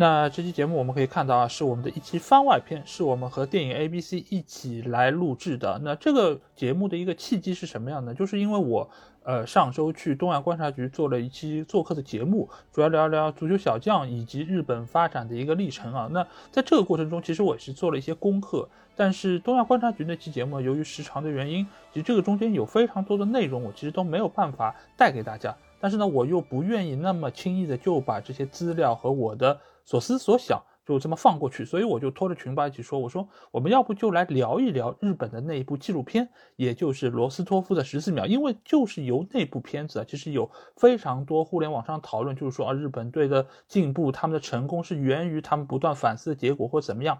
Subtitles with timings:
[0.00, 5.78] 那这期节目我们可以看到啊，是我们的一期番外篇，是我们和电影 A B C 一起来录制的。
[5.84, 8.14] 那这个节目的一个契机是什么样的？
[8.14, 8.90] 就是因为我
[9.24, 16.08] 呃上周去东亚观察局做了一期做客的节目，主要聊聊足球小将以及日本发展的一个历程啊。
[16.10, 18.66] 那在这个过程中，其实我也是做了一些功课，
[18.96, 25.54] 但是东亚观察局那期节目由于时长的原因，其实这个中间有非常多的内容，我其实都没有办法带给大家。
[25.78, 47.18] 但是呢，我又不愿意那么轻易的就把这些资料和我的所思所想就这么放过去，所以我就拖着群吧一起说，我说我们要不就来聊一聊日本的那一部纪录片，也就是罗斯托夫的十四秒，因为就是由那部片子啊，其实有非常多互联网上讨论，就是说啊，日本队的进步，他们的成功是源于他们不断反思的结果或怎么样，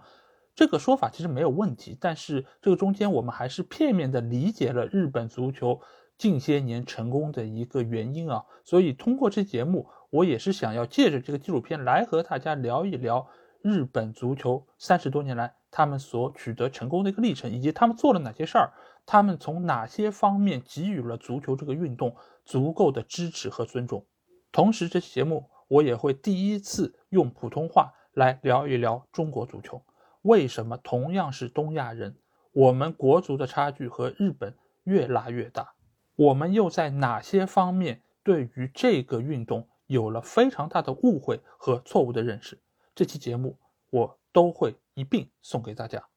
[0.53, 5.79] 这个说法其实没有问题，但是这个中间我们还是片面的理解了日本足球。
[6.17, 13.27] 近些年成功的一个原因啊，所以通过这节目，我也是想要借着这个纪录片来和大家聊一聊
[13.61, 18.73] 日本足球三十多年来他们所取得成功的一个历程，以及他们做了哪些事儿，
[19.05, 24.05] 他们从哪些方面给予了足球这个运动足够的支持和尊重。
[24.51, 29.81] 同时，这期节目我也会第一次用普通话来聊一聊中国足球，
[30.23, 32.17] 为什么同样是东亚人，
[32.51, 34.53] 我们国足的差距和日本
[34.83, 35.73] 越拉越大。
[36.17, 42.57] 我们又在哪些方面对于这个运动有了非常大的误会和错误的认识？
[42.95, 43.57] 这期节目
[43.89, 46.07] 我都会一并送给大家，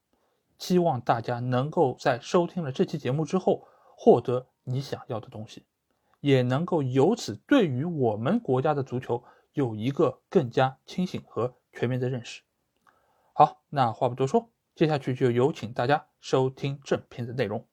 [0.59, 5.67] 希望大家能够在收听了这期节目之后获得你想要的东西，
[6.21, 9.25] 也能够由此对于我们国家的足球
[9.55, 12.43] 有一个更加清醒和全面的认识。
[13.33, 17.67] 好，那话不多说，接下去就有请大家收听正片的内容。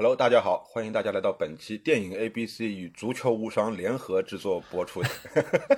[0.00, 5.08] Hello，大家好，欢迎大家来到本期电影 ABC 与足球无双联合制作播出的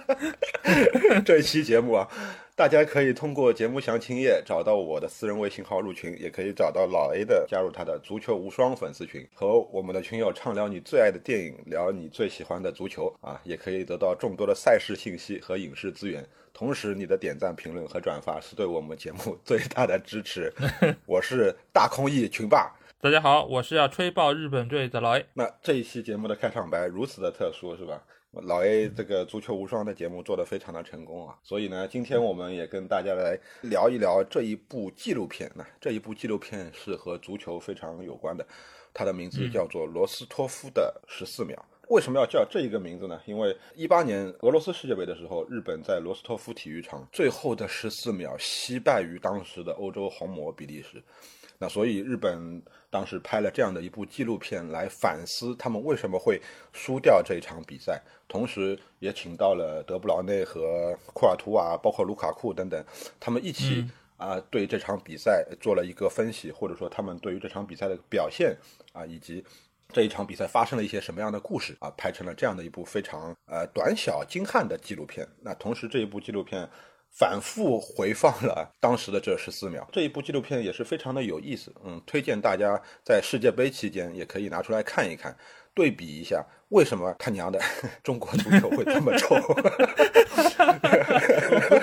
[1.27, 2.09] 这一期节目啊，
[2.55, 16.25] 大家可以通过节目详情页找到我的私人微信号入群，也可以找到老 A 的加入他的足球无双粉丝群，和我们的群友畅聊你最爱的电影，聊你最喜欢的足球啊，也可以得到众多的赛事信息和影视资源。
[16.55, 20.53] 同时，你的点赞、评论和转发是对我们节目最大的支持。
[21.07, 22.73] 我是大空翼群霸。
[23.03, 25.27] 大家好，我是要吹爆日本队的老 A。
[25.35, 28.01] 那这一期节目的开场白如此的特殊，是吧？
[28.31, 35.51] 老 A 这个足球无双的节目做得非常的成功啊，所以呢，今天我们也跟大家来聊一聊这一部纪录片。
[35.57, 38.47] 那这一部纪录片是和足球非常有关的，
[38.95, 41.57] 它的名字叫做《罗斯托夫的十四秒》。
[41.89, 43.21] 为什么要叫这一个名字呢？
[43.27, 51.03] 因为一八年俄罗斯世界杯的时候，日本在罗斯托夫体育场最后的十四秒惜败于当时的欧洲红魔比利时。
[51.59, 52.61] 那所以日本
[52.93, 56.39] 当时拍了这样的一部纪录片来反思他们为什么会
[56.75, 57.99] 输掉这一场比赛，
[58.29, 62.85] 同时也请到了德布劳内和库尔图瓦，包括卢卡库等等，
[63.19, 63.89] 他们一起
[64.19, 68.55] 啊对这场比赛做了一个分析，或者说他们对于这场比赛的表现
[68.93, 69.43] 啊，以及
[69.89, 75.27] 这一场比赛发生了一些什么样的故事啊，拍成了这样的一部非常呃短小精悍的纪录片。
[75.41, 76.69] 那同时这一部纪录片。
[77.13, 85.37] 反复回放了当时的这十四秒，这一部纪录片也是非常的有意思，嗯，推荐大家在世界杯期间也可以拿出来看一看，
[85.75, 87.61] 对比一下为什么他娘的
[88.03, 89.37] 中国足球会这么臭。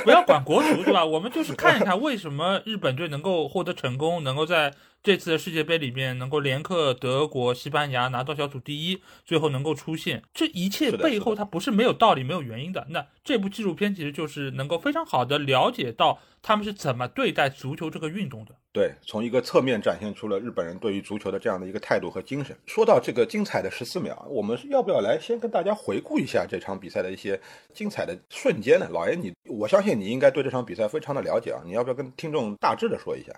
[0.04, 1.06] 不要管国足对吧？
[1.06, 4.74] 我们就是看一看为什么日本队能够获得成功，能够在。
[5.02, 12.86] 这次的世界杯里面能够连克德国、西班牙拿到小组第一，最后能够出现，这一切背后它不是没有道理、没有原因的。
[12.90, 18.54] 那这部纪录片其实就是能够非常好的了解到他们是怎么对待足球这个运动的。
[18.74, 22.56] 对，从一个侧面展现出了日本人对于足球的这样的一个态度和精神。
[22.66, 27.40] 说到这个精彩的十四秒，我们要不要来先跟大家回顾一下这场比赛的一些
[27.74, 28.88] 精彩的瞬间呢？
[28.92, 33.32] 老爷，你我相信你应该对这场比赛非常的了解啊，你要不要跟听众大致的说一下？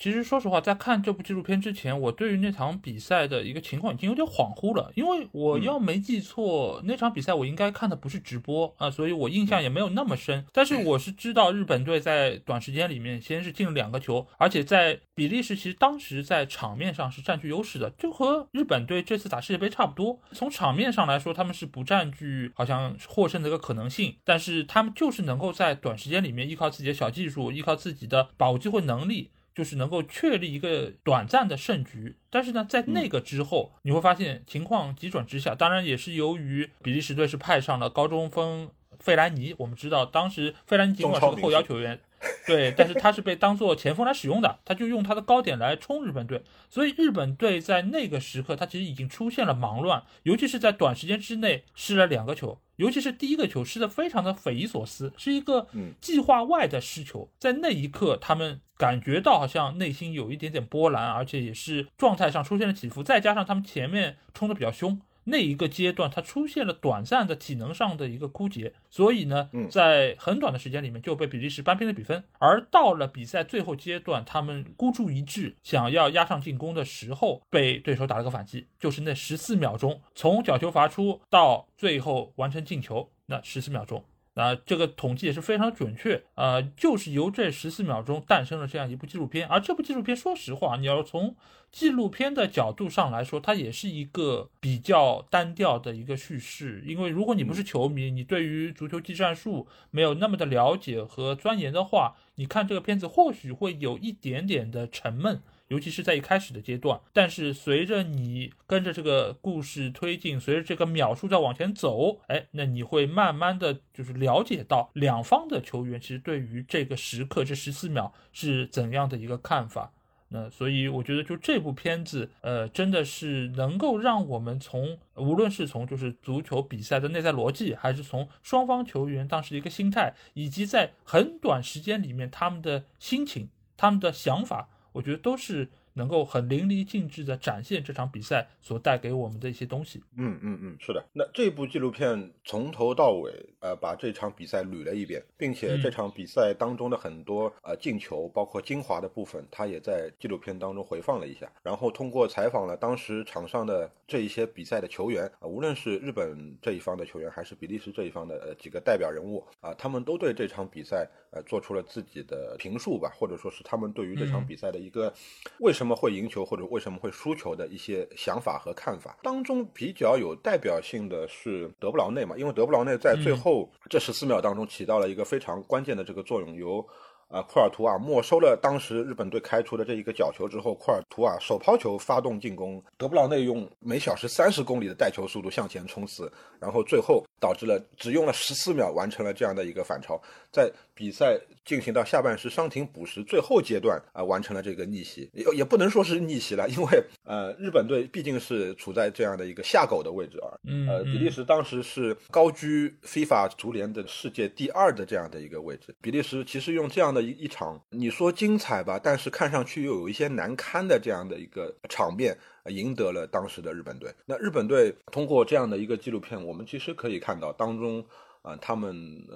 [0.00, 4.90] 其实说实话，在看这部纪录片之前，我对于那场比赛的一个情况已经有点恍惚了。
[4.94, 10.46] 因为我要没记错，那场比赛我应该看的不是直播啊，所以我印象也没有那么深。
[10.54, 20.18] 但是我是知道日本队在短时间里面先是进了两个球，而且在比利时其实当时在场面上是占据优势的，就和日本队这次打世界杯差不多。
[20.32, 29.32] 从场面上来说，他们是不占据好像获胜的一个可能性，但是他们就是能够在短时间里面依靠自己的小技术，依靠自己的把握机会能力。
[29.60, 32.16] 就是能够确立一个短暂的胜局。
[32.30, 35.54] 但是呢，在那个之后，你会发现情况急转直下。
[35.54, 39.54] 当然，也是由于比利时队是派上了高中锋费兰尼。
[39.58, 42.00] 我们知道，当时费兰尼尽管是个后腰球员。
[42.46, 55.66] 对，但是他是被当做前锋来使用的，他就用他的高点来冲日本队，所以日本队在那个时刻，他其实已经出现了忙乱，尤其是在短时间之内失了两个球，尤其是第一个球失的非常的匪夷所思，是一个
[56.00, 65.00] 计划外的失球，在那一刻他们感觉到好像内心有一点点波澜，而且也是状态上出现了起伏，再加上他们前面冲的比较凶。
[65.24, 72.24] 那一个阶段，他出现了短暂的体能上的一个枯竭，所以呢，在很短的时间里面就被比利时扳平了比分。
[72.38, 84.04] 而到了比赛最后阶段，他们孤注一掷，想要压上进攻的时候，被对手打了个反击，就是那十四秒钟，从角球罚出到最后完成进球，那十四秒钟。
[84.34, 89.46] 啊，这个统计也是非常准确，呃，就是由这十四秒钟诞生了这样一部纪录片。
[89.48, 91.34] 而这部纪录片，说实话，你要从
[91.70, 96.82] 纪录片的角度上来说，它也是一个比较单调的一个叙事。
[96.86, 105.42] 因为如果你不是球迷，你对于足球技战术没有那么的了解和钻研的话，你看这个片子或许会有一点点的沉闷。
[105.70, 119.92] 尤其是在一开始的阶段，但是随着你跟着这个故事推进，随着这个秒数在往前走，哎，那你会慢慢的就是了解到两方的球员其实对于这个时刻这十四秒是怎样的一个看法。
[120.32, 134.68] 那所以我觉得就这部片子，呃，真的是能够让我们从无论是从就是足球比赛的内在逻辑，还是从双方球员当时的一个心态，以及在很短时间里面他们的心情、他们的想法。
[134.92, 135.68] 我觉得都是
[136.00, 140.02] 能够很淋漓尽致的展现这场比赛所带给我们的一些东西。
[140.16, 141.04] 嗯嗯嗯，是的。
[141.12, 143.30] 那这部纪录片从头到尾，
[143.60, 151.52] 呃，把这场比赛捋了一遍，并且这场比赛当中的很多呃进球，包括精华的部分，他也在纪录片当中回放了一下。
[151.62, 165.12] 然后通过采访了当时场上的这一些比赛的球员啊，无论是日本这一方的球员，还是比利时这一方的呃几个代表人物啊，他们都对这场比赛呃做出了自己的评述吧，或者说是他们对于这场比赛的一个
[165.58, 169.18] 为什么会赢球或者为什么会输球的一些想法和看法。
[169.22, 176.86] 当中比较有代表性的是德布劳内嘛，因为德布劳内在最后这十四秒当中起到了一个非常关键的这个作用，由。
[177.30, 186.28] 啊，库尔图瓦没收了当时日本队开出的这一个角球之后，库尔图瓦手抛球发动进攻，德布劳内用每小时三十公里的带球速度向前冲刺，
[186.58, 190.20] 然后最后导致了只用了十四秒完成了这样的一个反超，
[190.50, 190.68] 在
[191.00, 200.52] 比赛进行到下半时伤停补时最后阶段啊，完成了这个逆袭，也也不能说是逆袭了，因为呃，日本队毕竟是处在这样的一个下狗的位置啊，
[200.88, 207.20] 呃，比利时当时是高居非法足联的世界第二的这样的一个位置，比利时其实用这样的。
[207.20, 212.36] 一一场你说精彩吧，但是看上去又有一些难堪的这样的一个场面，
[212.66, 214.10] 赢得了当时的日本队。
[214.24, 218.04] 那日本队通过这样的一个纪录片，我们其实可以看到当中
[218.42, 218.94] 啊，他们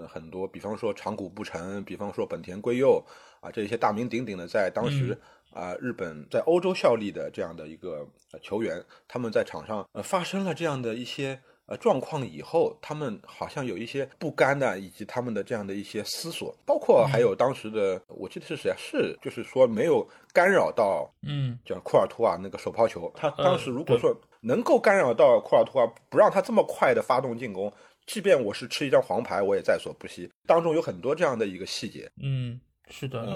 [0.09, 3.05] 很多，比方说长谷部诚，比方说本田圭佑
[3.41, 5.19] 啊，这些大名鼎鼎的在当时
[5.53, 8.07] 啊日本在欧洲效力的这样的一个
[8.43, 11.41] 球员，他们在场上呃发生了这样的一些。
[11.67, 18.77] 呃，状况以后，他们好像有一些不甘的，以及他们的这样的一些思索，包括还有当时的，我记得是谁啊？
[18.77, 27.73] 是，就是说没有干扰到，嗯，叫库尔图瓦那个手抛球，他当时如果说能够干扰到库尔图瓦，不让他这么快的发动进攻，
[28.07, 30.31] 即便我是吃一张黄牌，我也在所不惜。
[30.47, 32.61] 当中有很多这样的一个细节，嗯。
[32.91, 33.27] 是的，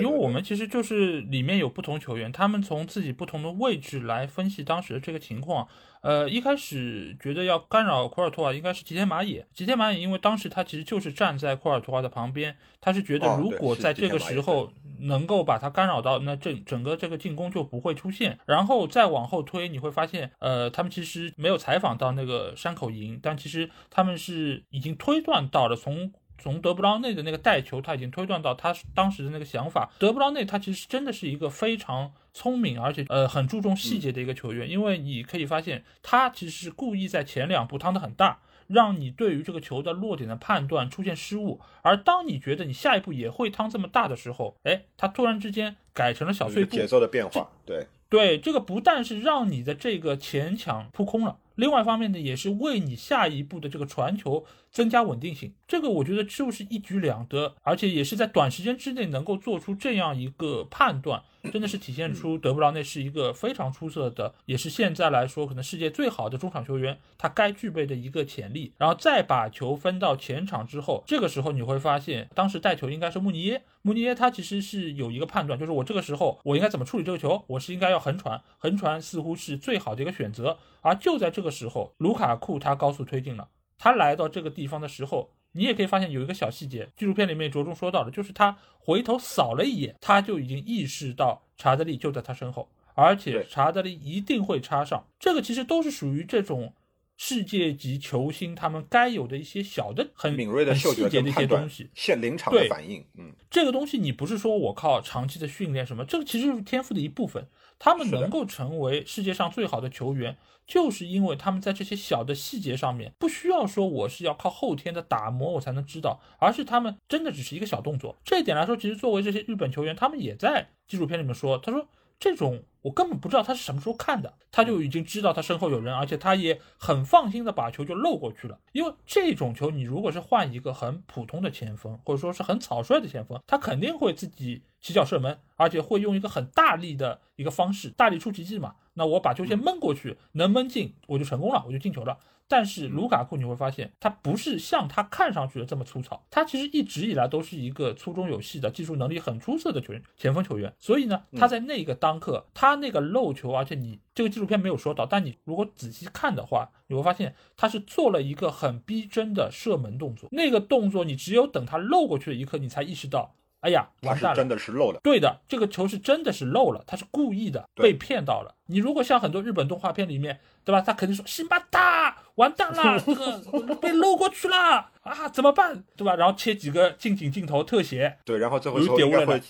[0.00, 5.66] 因为我们其实就是里面有不同球员，他们从自己不同的位置来分析当时的这个情况。
[6.02, 18.38] 呃，一开始觉得要干扰库尔图瓦应该是吉田麻也，吉田麻也因为当时他其实就是站在库尔图瓦的旁边，他是觉得如果在这个时候能够把他干扰到，那整整个这个进攻就不会出现。
[18.46, 26.12] 然后再往后推，你会发现，呃，他们其实没有采访到那个山口营，但其实他们是已经推断到了从。
[26.42, 29.88] 从德布劳内的那个带球，他已经推断到他当时的那个想法。
[30.00, 34.68] 德布劳内他其实真的是一个非常聪明，而且呃很注重细节的一个球员。
[34.68, 41.60] 因为你可以发现，他其实是故意在前两步趟得很大，让你对于这个球的落点的判断出现失误。
[41.82, 47.86] 而当你觉得你下一步也会趟这么大的时候，哎，他突然之间改成了小碎步，节奏的变化，对。
[48.08, 55.52] 对，这个不但是让你的这个前抢扑空了，另外一方面呢，也是为你下一步的这个传球增加稳定性。
[55.66, 68.72] 这个我觉得就是一举两得，而且也是在短时间之内能够做出这样一个判断，真的是体现出德布劳内是一个非常出色的，也是现在来说可能世界最好的中场球员，他该具备的一个潜力。
[68.78, 80.58] 然后再把球分到前场之后，这个时候你会发现，当时带球应该是穆尼耶，穆尼耶他其实是有一个判断，就是我这个时候我应该怎么处理这个球，我是应该要横传，横传似乎是最好的一个选择。
[80.82, 83.48] 而就在这个时候，卢卡库他高速推进了。
[83.78, 95.04] 他来到这个地方的时候，你也可以发现有一个小细节，纪录片里面着重说到的，就是他回头扫了一眼，他就已经意识到查德利就在他身后，而且查德利一定会插上。
[95.18, 96.72] 这个其实都是属于这种
[97.16, 103.04] 世界级球星他们该有的一些小的、很敏锐的细节的一些东西，现临场的反应。
[103.18, 107.46] 嗯，这个东西你不是说我靠长期的训练什么，这个其实是天赋的一部分。
[107.84, 118.14] 他们能够成为世界上最好的球员，就是因为他们在这些小的细节上面不需要说我是要靠后天的打磨我才能知道，而是他们真的只是一个小动作。
[118.24, 121.88] 这一点来说，其实作为这些日本球员，他们也在纪录片里面说，他说
[122.22, 122.62] 这种。
[122.82, 128.58] 我根本不知道他是什么时候看的，他就已经知道他身后有人，而且他也很放心的把球就漏过去了。
[128.72, 138.74] 因为这种球，你如果是换一个很普通的前锋，或者说是很草率的前锋，他肯定会自己起脚射门，而且会用一个很大力的一个方式，大力出奇迹嘛。
[138.94, 142.18] 那我把球先闷过去，能闷进我就成功了，我就进球了。
[142.52, 150.70] 但是卢卡库你会发现，他不是像他看上去的这么粗糙，他其实一直以来都是一个粗中有细的技术能力很出色的球员，前锋球员。
[150.78, 160.28] 所以呢，他在那个当刻，他那个漏球，而且你这个纪录片没有说到，但你如果仔细看的话，你会发现他是做了一个很逼真的射门动作。
[160.30, 163.34] 那个动作你只有等他漏过去的一刻，你才意识到。
[163.62, 164.36] 哎呀，完蛋了！
[164.36, 164.98] 真的是漏了。
[165.04, 168.56] 对的，这个球是真的是漏了，他是故意的，被骗到了。
[168.66, 170.80] 你如果像很多日本动画片里面，对吧？
[170.80, 175.84] 他肯定说辛巴达完蛋了，这个 被漏过去了啊，怎么办？
[175.96, 176.16] 对吧？
[176.16, 179.40] 然后切几个近景镜头特写，对，然后最后应该会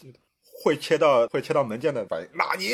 [0.62, 2.66] 会切到会切到门将的反应，纳尼？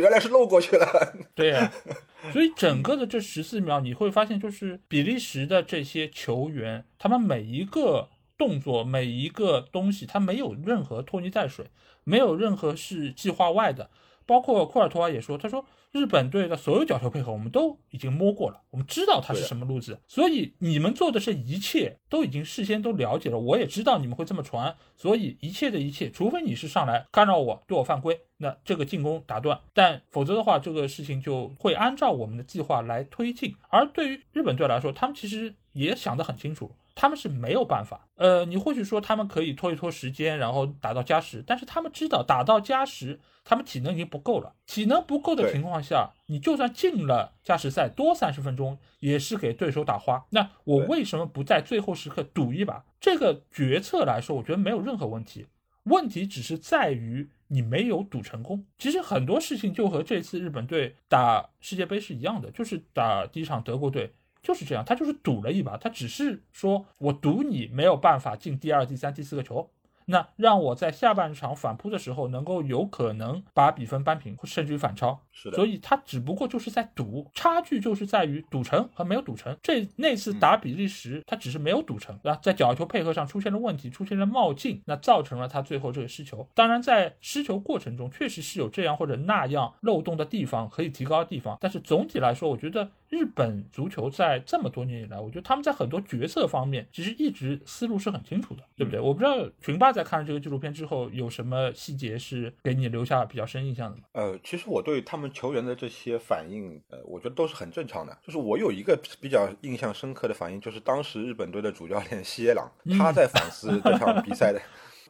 [0.00, 0.86] 原来是漏过去了。
[1.34, 1.72] 对呀，
[2.32, 8.10] 所以整个的这十四秒，你会发现就是比利时的这些球员，他们每一个。
[8.36, 11.66] 动作每一个东西，它没有任何拖泥带水，
[12.04, 13.90] 没有任何是计划外的。
[14.26, 23.38] 包括库尔图瓦也说，他说日本队的所有角球配合我们都已经摸过了，我们知道他是什么路子，所以你们做的这一切都已经事先都了解了。
[23.38, 33.54] 我也知道你们会这么传，所以一切的一切，除非你是上来干扰我，对我犯规，那这个进攻打断，但否则的话，这个事情就会按照我们的计划来推进。
[33.68, 36.74] 而对于日本队来说，他们其实也想得很清楚。
[36.94, 44.54] 他们是没有办法，呃，你或许说他们可以拖一拖时间，然后打到加时，但是他们知道打到加时，他们体能已经不够了。
[44.64, 50.24] 体能不够的情况下，你就算进了加时赛多三十分钟，也是给对手打花。
[50.30, 52.84] 那我为什么不在最后时刻赌一把？
[53.00, 55.46] 这个决策来说，我觉得没有任何问题，
[55.82, 58.64] 问题只是在于你没有赌成功。
[58.78, 64.14] 其实很多事情就和这次日本队打世界杯是一样的，就是打第一场德国队。
[64.44, 69.70] 就是这样，他就是赌了一把，他只是说我赌你没有办法进第二、第三、第四个球。
[70.06, 75.18] 那让我在下半场反扑的时候，能够有可能把比分扳平，甚至于反超。
[75.32, 79.56] 是的，所以他只不过就是在赌，差距就是在于赌成和没有赌成。
[79.62, 82.38] 这那次打比利时，他只是没有赌成，对吧？
[82.42, 86.46] 在角球配合上出现了问题，出现了冒进，那造成了他最后这个失球。
[86.54, 91.56] 当然，在失球过程中，确实是有这样或者那样漏洞的地方，可以提高的地方。
[91.62, 99.00] 但是总体来说，我觉得日本足球在这么多年以来，我觉得他们在很多决策方面，其实一直思路是很清楚的，对不对？
[99.00, 99.94] 我不知道群霸。
[99.94, 104.02] 在看了这个纪录片之后，有什么细节是给你留下比较深印象的吗？
[104.10, 108.18] 呃，其实我对他们球员的这些反应，呃，我觉得都是很正常的。
[108.26, 112.68] 就是我有一个比较印象深刻的反应，就是当时日本队的主教练西耶朗，
[112.98, 114.60] 他在反思这场比赛的，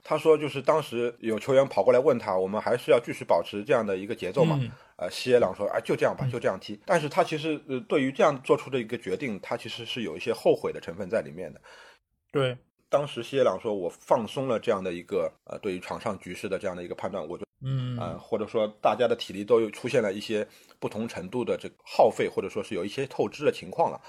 [0.04, 4.60] 他说，就是当时有球员跑过来问他，我们还是要继续保持这样的一个节奏嘛？
[4.96, 6.78] 呃，西耶朗说，啊，就这样吧，就这样踢。
[6.84, 11.60] 但是他其实，呃，对于这样做出的一个决定，他其实是有一些后悔的成分在里面的。
[12.30, 12.56] 对。
[12.90, 20.46] 当时西耶朗说：“我放松了这样的一个呃，对于场上局势的这样的一个判断，我就嗯啊，或者说大家的体力都有出现了一些
[20.78, 24.00] 不同程度的这个耗费，或者说是有一些透支的情况了。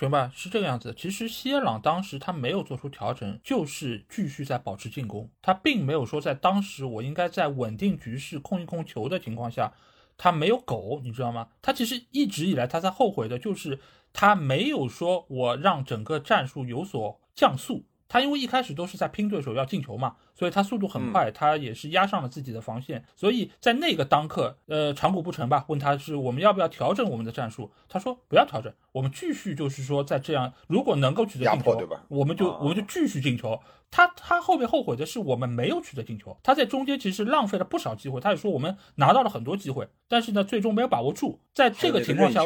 [0.00, 0.94] 明白是这个样子。
[0.96, 9.72] 其实谢朗当时他没有做出调整，就是继续在保持进攻，他并没有说在当时我应该在稳定局势、控一控球的情况下，
[10.18, 11.48] 他没有苟，你知道吗？
[11.62, 13.78] 他其实一直以来他在后悔的就是
[14.12, 23.02] 他没有说我让整个战术有所降速。”他因为一开始都是在拼对手要进球嘛，所以他速度很快，他也是压上了自己的防线。
[23.16, 27.72] 所以在那个当刻，呃，长谷不成吧，问他是我们要不要调整我们的战术？
[27.88, 32.04] 他说不要调整，我们继续就是说在这样，如果能够取得进球，对吧？
[32.08, 33.58] 我们就我们就继续进球。
[33.88, 38.20] 他他后面后悔的是我们没有取得进球，他在中间其实浪费了不少机会。
[38.20, 41.40] 他也说我们拿到了很多机会，但是呢，最终没有把握住。
[41.54, 42.42] 在这个情况下，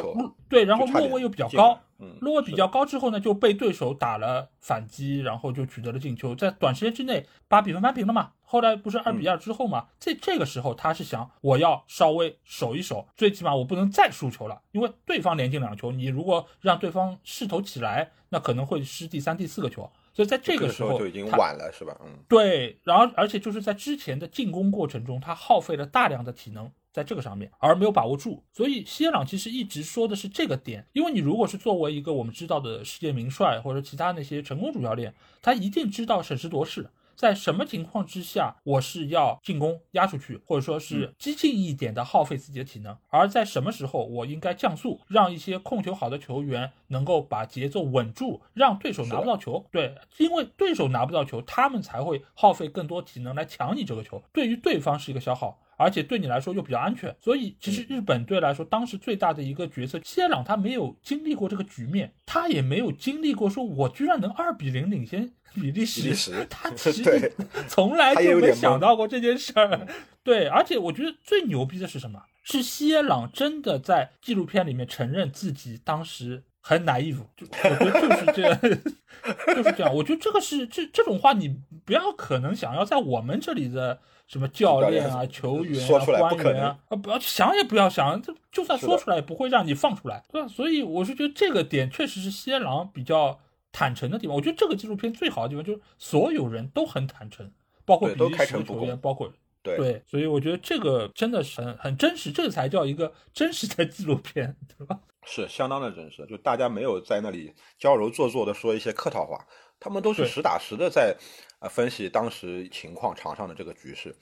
[0.50, 1.80] 对，然后落位又比较高，
[2.20, 8.32] 落位比较高之后呢，就被对手打了反击，然后就取得了进球，在短时间之内把比分扳平了嘛。
[8.42, 19.88] 后来不是二比二之后嘛，在这个时候他是想我要稍微守一守，最起码我不能再输球了，因为对方连进两球，你如果让对方势头起来，那可能会失第三、第四个球。
[20.12, 21.96] 所以在这个时候就已经晚了，是吧？
[22.04, 22.76] 嗯，对。
[22.82, 28.42] 然后，而且就是在之前的进攻过程中，他耗费了大量的体能在这个上面，而没有把握住。
[28.52, 30.84] 所以，耶朗其实一直说的是这个点。
[30.92, 36.90] 因为你如果是作为一个我们知道的世界名帅或者其他那些成功主教练，他一定知道审时度势。
[37.20, 49.66] 在什么情况之下，我是要进攻压出去，或者说是激进一点的耗费自己的体能；而在什么时候，我应该降速，让一些控球好的球员能够把节奏稳住，让对手拿不到球。
[49.70, 55.58] 对，因为对手拿不到球，他们才会耗费更多体能来抢你这个球，对于对方是一个消耗。
[55.80, 67.32] 而且对你来说又比较安全，所以其实日本队来说，当时最大的一个角色，谢朗他没有经历过这个局面，他也没有经历过说，我居然能二比零领先 比利时，他 其实
[67.66, 69.88] 从来就没想到过这件事儿。
[70.22, 72.20] 对，而且我觉得最牛逼的是什么？
[72.42, 78.60] 是耶朗真的在纪录片里面承认自己当时很 naive，就我觉得就是这样，
[79.56, 79.94] 就是这样。
[79.94, 81.56] 我觉得这个是这这种话，你
[81.86, 83.98] 不要可能想要在我们这里的。
[84.30, 90.46] 什么教练啊、球员啊、官员啊，啊，不要想也不要想，这就算说出来也不会让你放出来，对吧？
[90.46, 93.40] 所以我是觉得这个点确实是西郎比较
[93.72, 94.36] 坦诚的地方。
[94.36, 97.50] 我觉得这个纪录片最好的地方就是所有人都很坦诚，
[97.84, 99.32] 包括比利时的球员，包括
[99.64, 105.00] 对，所以我觉得这个真的是很很真实，这才叫一个真实的纪录片，对吧？
[105.26, 109.44] 是相当的真实，就大家没有在那里矫揉做作的说一些客套话，
[109.80, 111.16] 他们都是实打实的在。
[111.60, 114.12] 啊，分析当时情况场上的这个局势，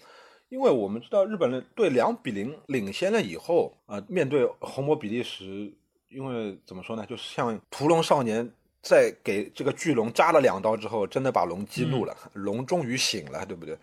[0.48, 5.72] 因为我们知道日本人队两比零领先了以后，啊，面对红魔比利时，
[6.08, 8.50] 因为怎么说呢，就是像屠龙少年
[8.82, 13.78] 在给这个巨龙扎了两刀之后，真的把龙激怒了，龙终于醒了，对不对？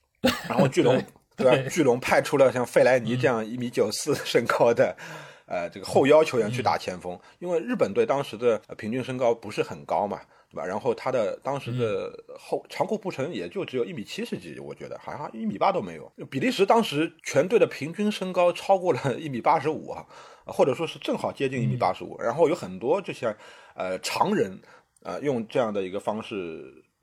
[0.48, 0.98] 然后巨龙
[1.36, 1.68] 对吧？
[1.68, 4.96] 巨龙派出了像费莱尼这样一米九四身高的，
[5.44, 10.22] 呃，这个后腰球员去打前锋，因为日本队当时的平均身高不是很高嘛。
[10.54, 10.64] 对吧？
[10.64, 16.12] 然后他的当时的后长裤不成，也就只有一米七十几，我觉得好像一米八都没有。
[16.30, 20.06] 比利时当时全队的平均身高超过了 一米八十五啊，
[20.46, 22.16] 或者说是正好接近一米八十五。
[22.20, 23.36] 然后有很多这些
[23.74, 24.56] 呃常人
[25.02, 26.62] 啊，用这样的一个方式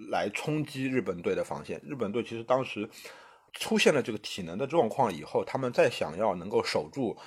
[0.10, 1.82] 来冲击日本队的防线。
[1.84, 2.90] 日本队其实当时
[3.52, 7.18] 出现了这个体能的状况以后，他们再想要能够守住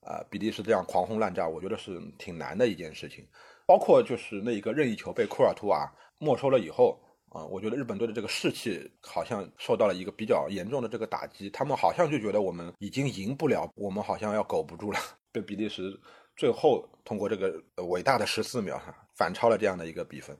[0.00, 3.24] 啊比利时这样狂轰滥炸，我觉得是挺难的一件事情。
[3.68, 5.86] 包括就是那一个任意球被库尔图瓦
[6.18, 14.98] 没收了以后啊，我觉得日本队的这个士气好像受到了一个比较严重的这个打击，他们好像就觉得我们已经赢不了，我们好像要苟不住了，
[15.30, 15.94] 被比利时
[16.34, 20.34] 最后通过这个伟大的十四秒哈反超了这样的一个比分。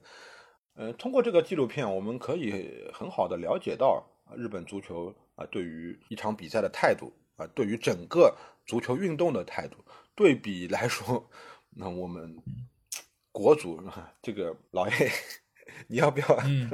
[0.73, 4.03] 呃，通过这个纪录片，我们可以很好的了解到
[4.35, 9.77] 日本足球啊对于一场比赛的态度啊，对于整个足球运动的态度。
[10.15, 11.23] 对比来说，
[11.69, 12.35] 那我们。
[13.41, 13.81] 国足
[14.21, 15.11] 这个老 A，
[15.87, 16.27] 你要不要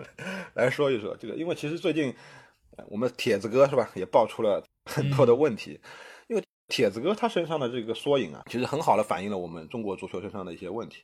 [0.55, 1.35] 来说一说这个？
[1.35, 2.11] 因为其实最近
[2.87, 5.79] 我们铁子哥是吧，也爆出了很多的问题。
[6.27, 11.03] 因为铁子哥他身上的这个缩影啊，其实很好的反映了我们中国足球身上的一些问题。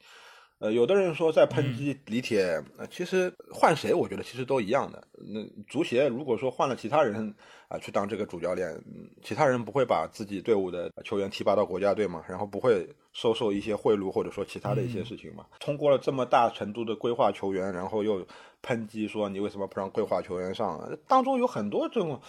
[0.61, 5.03] 呃，有的人说在抨击李铁，呃，其实换谁，我觉得其实都一样的。
[5.17, 7.33] 那足协如果说换了其他人
[7.67, 8.79] 啊去当这个主教练，
[9.23, 12.23] 其他人不会把自己队伍的球员提拔到国家队嘛？
[12.29, 15.43] 然后不会收受一些贿赂或者说其他的一些事情嘛？
[15.59, 18.23] 通过了这么大程度的规划球员，然后又
[18.61, 20.79] 抨击说你为什么不让规划球员上？
[21.07, 22.21] 当中有很多这种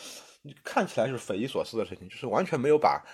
[0.65, 3.05] 看起来是匪夷所思的事情，就是完全没有把。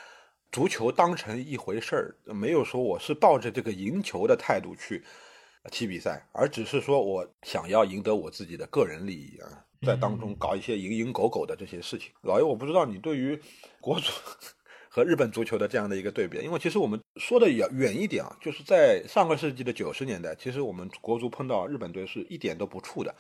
[0.51, 5.05] 足球当成一回事儿，没有说我是抱着这个赢球的态度去
[5.71, 12.11] 踢比赛，而只是说我想要赢得我自己的个人利益啊，在当中搞一些蝇营狗苟的这些事情。
[12.23, 13.39] 老爷，我不知道你对于
[13.81, 14.11] 国足
[14.89, 23.15] 和日本足球的这样的一个对比，因为其实我们说的远远一点啊，就是在上个世纪的九十年代，其实我们国足碰到日本队是一点都不怵的。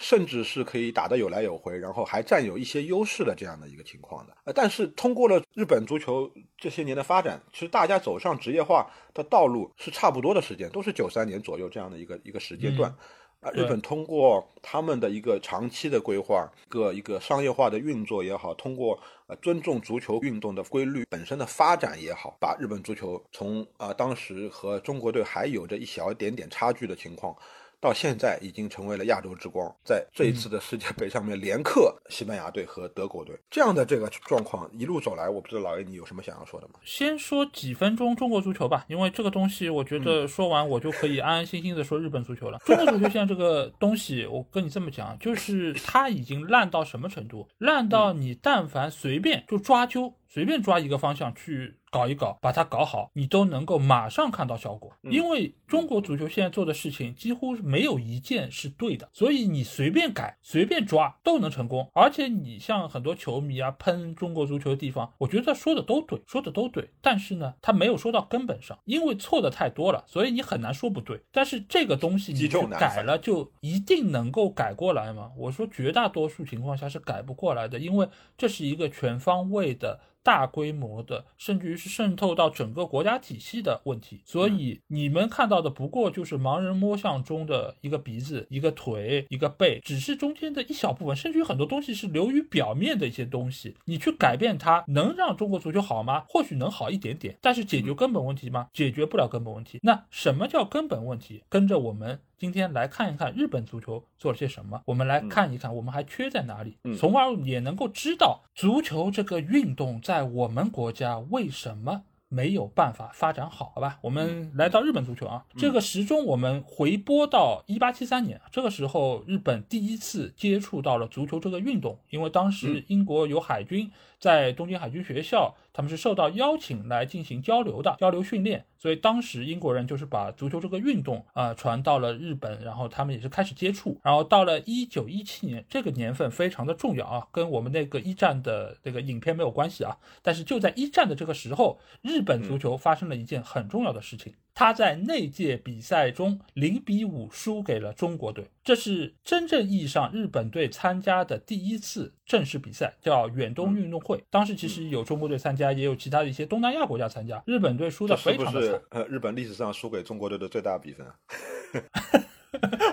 [0.00, 4.34] 甚至是可以打得有来有回，然后还占有一些优势的这样的一个情况的。
[4.44, 12.92] 呃，但是通过了日本足球这些年的发展，其实大家走上职业化的道路是差不多的时间，都是九三年左右这样的一个一个时间段。
[13.40, 27.34] 啊，日本通过他们的一个长期的规划，一个一个商业化的运作也好，通过呃尊重足球运动的规律本身的发展也好，把日本足球从啊当时和中国队还有着一小点点差距的情况。
[27.80, 36.74] 到现在已经成为了亚洲之光，在这一次的世界杯上面连克西班牙队和德国队，这样的这个状况一路走来，我不知道老爷你有什么想要说的吗？
[36.84, 42.58] 先说几分钟中国足球吧，因为这个东西我觉得说完我就可以安安心心的说日本足球了。
[42.64, 47.48] 中国足球现在这个东西，我跟你这么讲，就是它已经烂到什么程度？
[47.58, 51.76] 烂到你但凡随便就抓阄，随便抓一个方向去。
[51.92, 54.92] 搞一搞，把它搞好，你都能够马上看到效果。
[55.02, 61.90] 因为中国足球现在做的事情几乎没有一件是对的，所以你随便改、随便抓都能成功。
[61.92, 66.88] 而且你像很多球迷啊喷中国足球的地方，我觉得说的都对，说的都对。
[67.00, 71.20] 但是呢，他没有说到根本上，因为错的太多了，所以你很难说不对。
[71.32, 75.32] 但是这个东西你去改了就一定能够改过来吗？
[75.36, 79.98] 我说绝大多数情况下是改不过来的，因为这是一个全方位的。
[80.22, 93.76] 大规模的，甚至于是渗透到整个国家体系的问题，所以你们看到的不过就是盲人摸象中的一个鼻子、一个腿、一个背，只是中间的一小部分，甚至于很多东西是流于表面的一些东西。
[93.84, 96.24] 你去改变它，能让中国足球好吗？
[96.28, 98.68] 或许能好一点点，但是解决根本问题吗？
[98.72, 99.78] 解决不了根本问题。
[99.82, 101.42] 那什么叫根本问题？
[101.48, 102.20] 跟着我们。
[102.40, 113.98] 今天来看一看日本足球做了些什么，我们来看一看我们还缺在哪里，从而也能够知道足球这个运动在我们国家为什么没有办法发展好，好吧？
[114.00, 125.54] 我们来到日本足球啊，这个时钟我们回拨到一八七三年，这个时候日本第一次接触到了足球这个运动，因为当时英国有海军在东京海军学校。
[125.80, 144.34] 他们是受到邀请来进行交流的，交流训练，所以当时英国人就是把足球这个运动啊传到了日本，然后他们也是开始接触，然后到了一九一七年这个年份非常的重要啊，跟我们那个一战的那个影片没有关系啊，但是就在一战的这个时候，日本足球发生了一件很重要的事情。
[144.52, 154.22] 他在那届比赛中零比五输给了中国队，这是真正意义上日本队参加的第一次正式比赛，叫远东运动会。
[154.28, 157.42] 当时其实有中国队参加，也有其他的一些东南亚国家参加。
[157.46, 158.82] 日本队输的非常的惨。
[158.90, 161.06] 呃，日本历史上输给中国队的最大比分。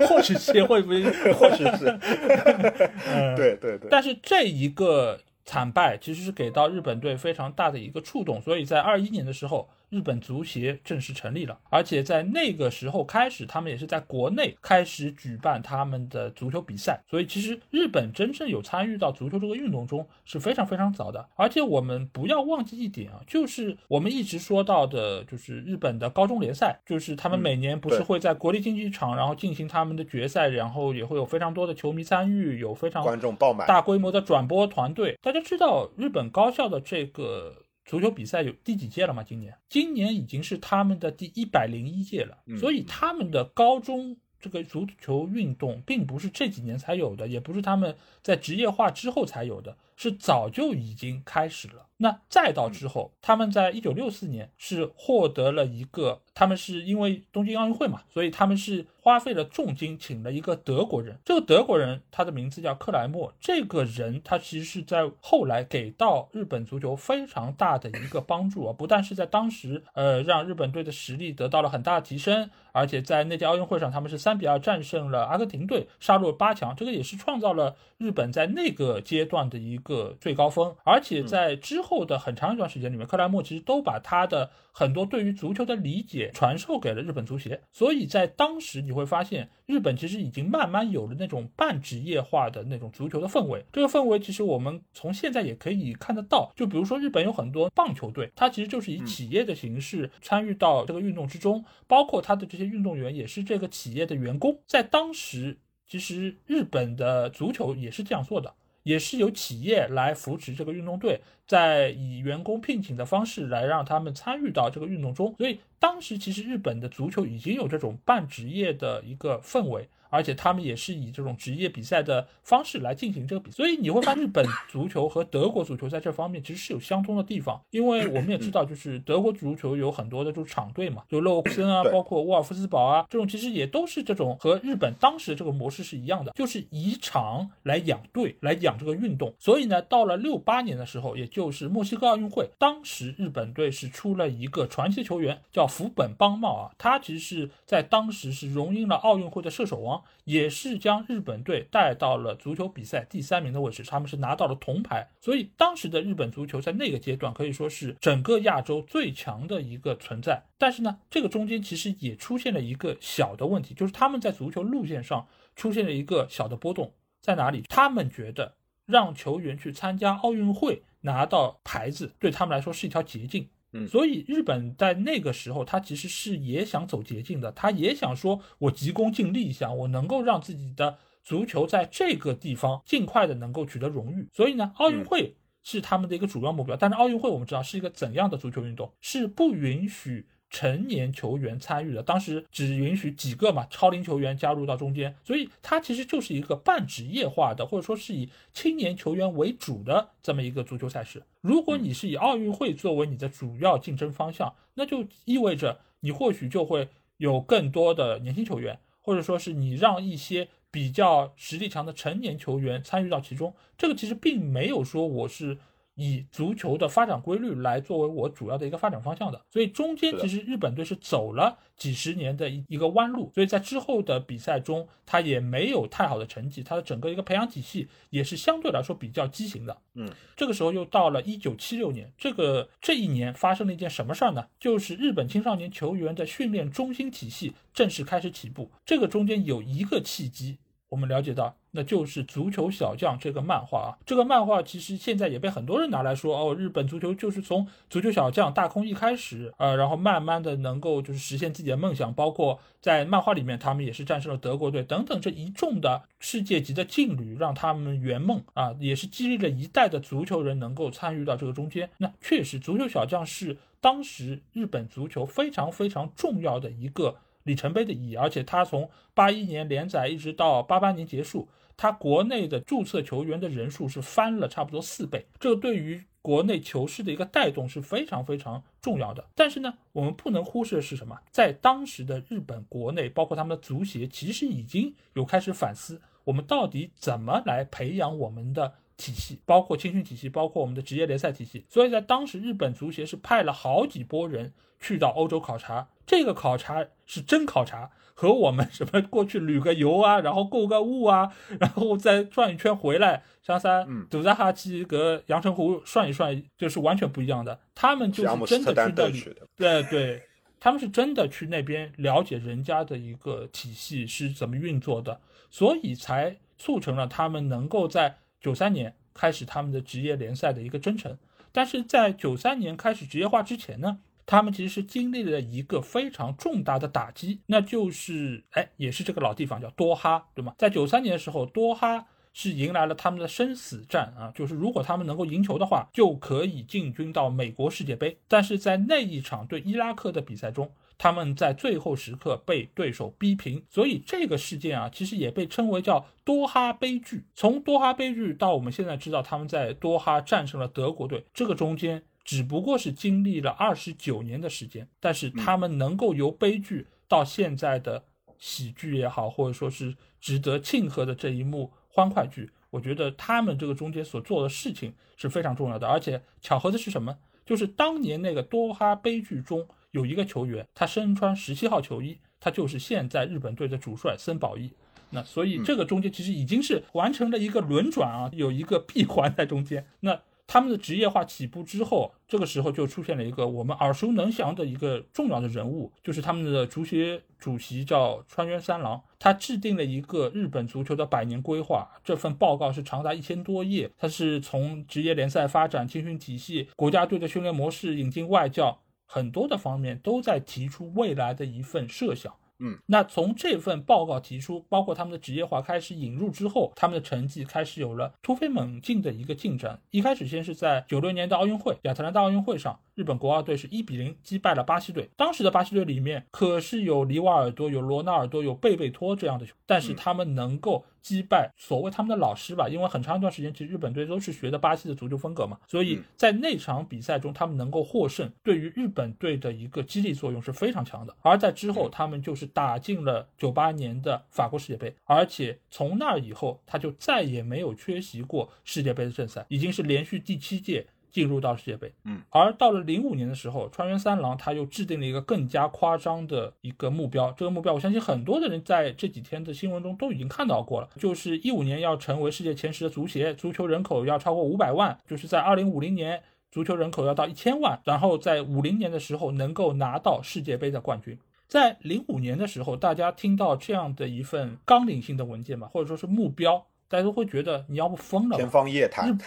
[0.08, 1.86] 或许是会不会， 或许是。
[3.36, 3.90] 对对对。
[3.90, 9.70] 但是这一个惨败其实是给到日本队非常大的一个触动，所以在二一年的时候。
[9.90, 17.02] 日本足协正式成立了，而且在那个时候开始，他们也是在国内开始举办他们的足球比赛。
[17.10, 21.26] 所以，其实日本真正有参与到足球这个运动中是非常非常早的。
[21.36, 35.18] 而且，我们不要忘记一点啊，就是我们一直说到的，就是日本的高中联赛，就是他们每年不是会在国立竞技场，然后进行他们的决赛，然后也会有非常多的球迷参与，有非常观众爆满、大规模的转播团队。
[35.22, 37.67] 大家知道日本高校的这个。
[37.88, 39.24] 足球比赛有第几届了吗？
[39.24, 42.38] 今年，今年已经是他们的第一百零一届了。
[42.60, 51.88] 所以他们的高中这个足球运动，并不是这几年才有的，也不是他们在职业化之后才有的，是早就已经开始了。
[52.00, 58.86] 那再到之后，他们在一九六四年是获得了一个，他们是因为东京奥运会嘛，所以他们是。
[59.08, 63.34] 花费了重金请了一个德国人，这个德国人他的名字叫克莱默。
[63.40, 80.76] 这个人他其实是在后来给到日本足球非常大的一个帮助啊，不但是在当时呃让日本队的实力得到了很大的提升，而且在那届奥运会上他们是三比二战胜了阿根廷队，杀入八强，这个也是创造了日本在那个阶段的一个最高峰。
[80.84, 88.98] 而且在之后的很长一段时间里面，克莱默其实都把他的很多对于足球的理解传授给了日本足协，所以在当时你。
[88.98, 93.64] 会发现日本其实已经慢慢有了那种半职业化的那种足球的氛围。
[93.72, 96.52] 这个氛围其实我们从现在也可以看得到。
[96.56, 104.60] 就比如说日本有很多棒球队，它其实就是以企业的形式参与到这个运动之中，包括他的这些运动员也是这个企业的员工。
[104.66, 108.52] 在当时，其实日本的足球也是这样做的。
[108.88, 119.90] 也是由企业来扶持这个运动队，在以员工聘请的方式来让他们参与到这个运动中，所以当时其实日本的足球已经有这种半职业的一个氛围。
[120.10, 127.62] 而且他们也是以这种职业比赛的方式来进行这个比赛，所以你会发现日本足球和德国足球在这方面其实是有相通的地方。
[127.72, 139.34] 因为我们也知道，就是德国足球有很多的这种厂队嘛，就勒沃库森啊，包括沃尔夫斯堡啊，这种其实也都是这种和日本当时这个模式是一样的，就是以厂来养队，来养这个运动。
[139.40, 149.97] 所以呢，到了六八年的时候，也就是墨西哥奥运会，当时日本队是出了一个传奇球员，叫福本邦茂啊，他其实是在当时是荣膺了奥运会的射手王。
[150.24, 155.08] 也是将日本队带到了足球比赛第三名的位置，他们是拿到了铜牌。
[155.22, 160.44] 所以当时的日本足球在那个阶段可以说是整个亚洲最强的一个存在。
[160.58, 167.64] 但是呢，这个中间其实也出现了一个小的问题，就是他们在足球路线上出现了一个小的波动，在哪里？
[167.70, 168.56] 他们觉得
[168.86, 173.48] 让球员去参加奥运会拿到牌子，对他们来说是一条捷径。
[173.74, 184.30] 嗯所以日本在那个时候，他其实是也想走捷径的，他也想说，我急功近利一下，我能够让自己的足球在这个地方尽快的能够取得荣誉。
[184.34, 186.78] 所以呢，奥运会是他们的一个主要目标。
[186.78, 190.28] 但是奥运会我们知道是一个怎样的足球运动，是不允许。
[190.50, 201.22] 成年球员参与的，当时只允许几个嘛，超龄球员加入到中间，所以它其实就是一个半职业化的，或者说是以青年球员为主的这么一个足球赛事。
[201.42, 213.54] 如果你是以奥运会作为你的主要竞争方向，那就意味着你或许就会有更多的年轻球员，或者说是你让一些比较实力强的成年球员参与到其中。
[213.78, 215.58] 这个其实并没有说我是。
[215.98, 229.76] 以足球的发展规律来作为我主要的一个发展方向的，所以中间其实日本队是走了几十年的一一个弯路，所以在之后的比赛中，他也没有太好的成绩，他的整个一个培养体系也是相对来说比较畸形的。
[229.96, 234.46] 嗯，这个时候又到了一九七六年，这个这一年发生了一件什么事儿呢？
[234.60, 240.60] 就是日本青少年球员的训练中心体系正式开始起步，这个中间有一个契机。
[240.90, 243.90] 我们了解到，那就是《足球小将》这个漫画啊。
[244.06, 261.90] 这个漫画其实现在也被很多人拿来说哦，日本足球就是从《足球小将》大空一开始，呃，然后慢慢的能够就是实现自己的梦想，包括在漫画里面，他们也是战胜了德国队等等这一众的世界级的劲旅，让他们圆梦啊，也是激励了一代的足球人能够参与到这个中间。
[261.98, 267.18] 那确实，《足球小将》是当时日本足球非常非常重要的一个。
[267.48, 279.26] 里程碑的意义，而且他从八一年连载一直到八八年结束，他国内的注册球员的人数是翻了差不多四倍，这个对于国内球市的一个带动是非常非常重要的。
[279.34, 281.18] 但是呢，我们不能忽视的是什么？
[281.32, 291.66] 在当时的日本国内，包括他们的足协，其实已经有开始反思，我们到底怎么来培养我们的体系，包括青训体系，包括我们的职业联赛体系。
[291.70, 295.88] 所以在当时，日本足协是派了好几波人去到欧洲考察。
[296.06, 307.60] 这个考察是真考察，和我们什么过去旅个游啊，然后购个物啊，然后再转一圈回来，香山、堵在哈基和阳澄湖涮一涮，就是完全不一样的。
[307.76, 310.24] 他们就是真的去那里，对对，
[310.60, 315.20] 他们是真的去那边了解人家的一个体系是怎么运作的，
[315.52, 321.18] 所以才促成了他们能够在九三年开始他们的职业联赛的一个征程。
[321.52, 324.00] 但是在九三年开始职业化之前呢？
[324.30, 330.54] 他们其实是经历了一个非常重大的打击，那就是哎，也是这个老地方叫多哈，对吗？
[330.58, 338.20] 在九三年的时候，多哈是迎来了他们的生死战啊，就是如果他们能够赢球的话，就可以进军到美国世界杯。
[338.28, 347.26] 但是在那一场对伊拉克的比赛中，他们在最后时刻被对手逼平，所以这个事件啊，其实也被称为叫多哈悲剧。
[347.34, 352.04] 从多哈悲剧到我们现在知道他们在多哈战胜了德国队，这个中间。
[352.24, 358.04] 只不过是经历了二十九年的时间，但是他们能够由悲剧到现在的
[358.38, 365.88] 喜剧也好，或者说是值得庆贺的这一幕欢快剧，我觉得他们这个中间所做的事情是非常重要的。
[365.88, 367.18] 而且巧合的是什么？
[367.46, 369.66] 就是当年那个多哈悲剧中
[369.98, 374.72] 有一个球员，他身穿十七号球衣，他就是现在日本队的主帅森保一。
[375.10, 379.86] 那所以这个中间其实已经是完成了一个轮转啊，有一个闭环在中间。
[380.02, 380.22] 那。
[380.50, 389.04] 他们的职业化起步之后，这个时候就出现了一个我们耳熟能详的一个重要的人物，就是他们的足协主席叫川原三郎。
[389.20, 393.92] 他制定了一个日本足球的百年规划，这份报告是长达一千多页。
[393.98, 402.32] 他是从职业联赛发展、青训体系、国家队的训练模式、引进外教很多的方面都在提出未来的一份设想。
[402.60, 409.80] 嗯，那从这份报告提出，包括他们的职业化开始引入之后，他们的成绩开始有了突飞猛进的一个进展。
[409.92, 415.08] 一开始先是在九六年的奥运会，亚特兰大奥运会上，日本国奥队是一比零击败了巴西队。
[415.16, 420.84] 当时的巴西队里面可是有里瓦尔多、有罗纳尔多、有贝贝托这样的球，但是他们能够。
[421.08, 431.16] 击败所谓他们的老师吧，因为很长一段时间，其实日本队都是学的巴西的足球风格嘛，所以在那场比赛中，他们能够获胜，对于日本队的一个激励作用是非常强的。
[431.22, 440.86] 而在之后，他们就是打进了九八年的法国世界杯，而且从那以后，他就再也没有缺席过世界杯的正赛，已经是连续第七届。
[441.18, 441.92] 进入到世界杯。
[442.04, 447.32] 嗯，而到了零五年的时候，川原三郎他又制定了一个更加夸张的一个目标。
[447.32, 461.18] 这个目标，我相信很多的人在这几天的新闻中都已经看到过了，就是一五年要成为世界前十的足协，足球人口要超过五百万，就是在二零五零年足球人口要到一千万，然后在五零年的时候能够拿到世界杯的冠军。
[461.48, 468.38] 在零五年的时候，大家听到这样的一份纲领性的文件吧，或者说是目标，大家都会觉得你要不疯了？
[468.38, 469.18] 天方夜谭。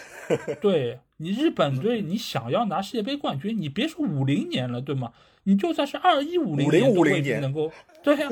[0.60, 5.12] 对你日本队，你想要拿世界杯冠军，你别说五零年了，对吗？
[5.44, 7.70] 你就算是二一五零年都未必能够。
[8.02, 8.30] 对呀，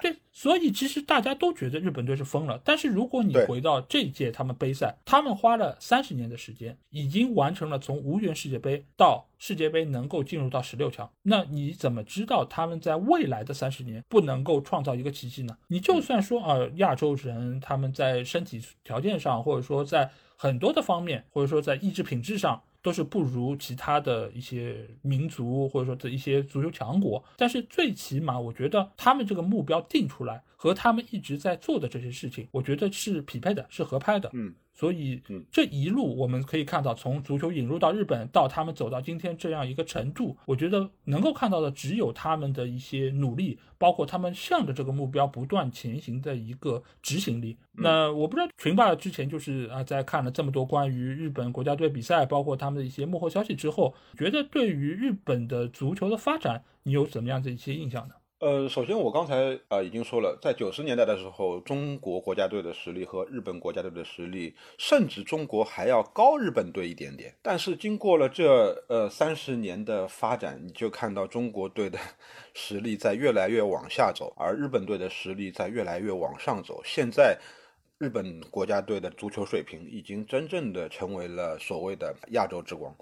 [0.00, 2.60] 对，所以其实大家都觉得日本队是疯了。
[2.64, 11.08] 但是如果你回到这届他们杯赛，他们花了三十年的时间，已经完成了从无缘世界杯到世界杯能够进入到十六强。
[11.22, 15.56] 那你怎么知道他们在未来的三十年不能够创造一个奇迹呢？
[15.68, 22.62] 你就算说啊，亚洲人他们在身体条件上，或者说在很多的方面，或者说在意志品质上。
[22.84, 34.30] 都是不如其他的一些民族或者说的一些足球强国，但是最起码我觉得他们这个目标定出来和他们一直在做的这些事情，我觉得是匹配的，是合拍的。
[34.32, 34.54] 嗯。
[34.72, 35.22] 所以，
[35.52, 47.56] 这一路我们可以看到，从足球引入到日本，到他们走到今天这样一个程度，我觉得能够看到的只有他们的一些努力，包括他们向着这个目标不断前行的一个执行力。
[47.72, 58.14] 那我不知道群霸之前就是啊，在看了这么多关于日本国家队比赛，包括他们的一些幕后消息之后，觉得对于日本的足球的发展，你有怎么样的一些印象呢？
[58.44, 67.34] 呃，首先我刚才啊已经说了，在九十年代的时候，中国国家队的实力和日本国家队的实力，甚至中国还要高日本队一点点。
[67.40, 71.98] 但是经过了这呃三十年的发展，你就看到中国队的
[72.52, 76.82] 实力在越来越往下走，而日本队的实力在越来越往上走。
[76.84, 77.38] 现在
[77.96, 82.94] 日本国家队的足球水平已经真正的成为了所谓的亚洲之光。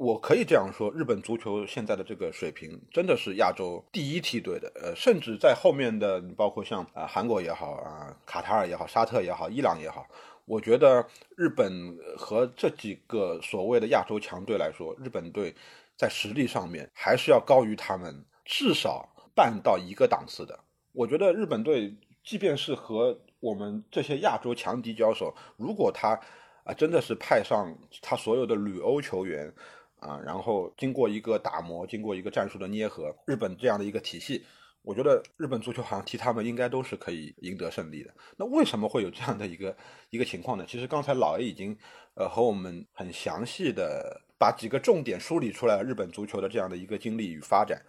[0.00, 10.06] 我可以这样说，日本足球现在的这个水平真的是亚洲第一梯队的，呃，甚至在后面的，包括像啊韩国也好啊，卡塔尔也好，沙特也好，伊朗也好，
[10.46, 15.54] 我觉得日本和这几个所谓的亚洲强队来说，日本队
[15.98, 20.58] 在实力上面还是要高于他们至少半到一个档次的。
[20.92, 26.18] 我觉得日本队即便是和我们这些亚洲强敌交手，如果他
[26.64, 29.52] 啊真的是派上他所有的旅欧球员。
[30.00, 34.44] 啊，然后经过一个打磨，经过一个战术的捏合，日本这样的一个体系，
[34.82, 38.10] 我觉得日本足球好像踢他们应该都是可以赢得胜利的。
[38.36, 39.76] 那为什么会有这样的一个
[40.08, 40.64] 一个情况呢？
[40.66, 41.76] 其实刚才老 A 已经
[42.14, 47.80] 呃和我们很详细的把几个重点梳理出来了，日本足球的这样的一个经历与发展。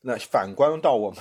[0.00, 1.20] 那反观到我们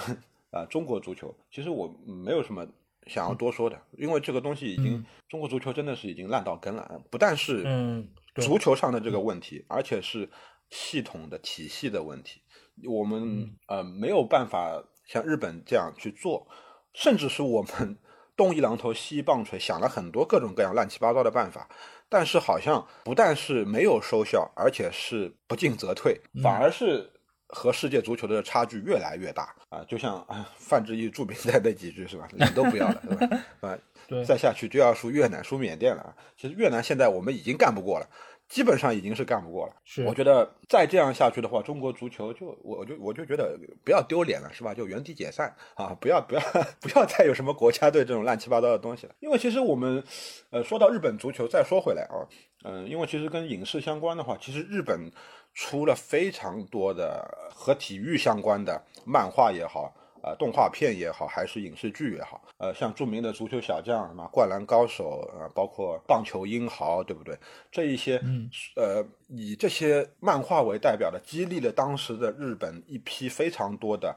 [0.49, 2.67] 啊中国足球，其实我没有什么
[3.05, 8.07] 想要多说的，因为这个东西已经中国足球真的是已经烂到根了，不但是嗯。
[8.39, 10.29] 足球上的这个问题，而且是
[10.69, 12.41] 系统的体系的问题，
[12.85, 16.47] 我们呃没有办法像日本这样去做，
[16.93, 17.97] 甚至是我们
[18.35, 21.67] 东一榔头西一棒槌，想了很多各种各样乱七八糟的办法，
[22.07, 27.11] 但是好像不但是没有收效，而且是不进则退，反而是
[27.47, 29.83] 和世界足球的差距越来越大啊！
[29.87, 30.23] 就像
[30.55, 32.29] 范志毅著名的那几句是吧？
[32.33, 33.39] 脸都不要了，对吧？
[33.67, 33.77] 啊。
[34.25, 36.15] 再下去就要输越南、输缅甸了。
[36.35, 38.09] 其实越南现在我们已经干不过了，
[38.49, 39.73] 基本上已经是干不过了。
[39.85, 44.73] 是，我觉得再这样下去的话，中国足球就我就我就觉得不要丢脸了，是吧？
[44.73, 45.95] 就原地解散啊！
[46.01, 46.41] 不要不要
[46.81, 49.13] 不要再有什么国家队这种乱七八糟的东西了。
[49.19, 50.03] 因为其实我们，
[50.49, 52.25] 呃，说到日本足球，再说回来啊，
[52.63, 55.11] 嗯，因为其实跟影视相关的话，其实日本
[55.53, 59.93] 出了非常多的和体育相关的漫画也好。
[60.21, 67.37] 啊，动画片也好，还是影视剧也好，呃，像著名的足球小将什么灌篮高手啊，包括棒球英豪，对不对？
[67.71, 74.15] 这一些，嗯，呃，以这些漫画为代表的，激励了当时的日本一批非常多的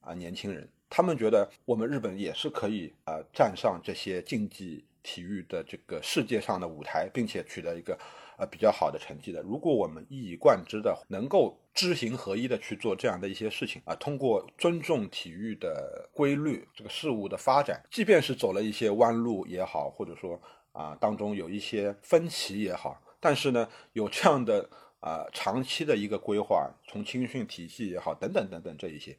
[0.00, 7.98] 啊年轻人，他们觉得我们日本也是可以啊站上这些竞技体育的这个世界上的舞台，并且取得一个。
[8.40, 9.42] 呃，比较好的成绩的。
[9.42, 20.40] 如果我们一以贯之的能够知行合一的去做这样的一些事情啊，通过尊重体育的规律，这个事物的发展，即便是走了一些弯路也好，或者说
[20.72, 24.68] 啊当中有一些分歧也好，但是呢，有这样的
[25.00, 29.16] 啊长期的一个规划，从青训体系也好，等等等等这一些，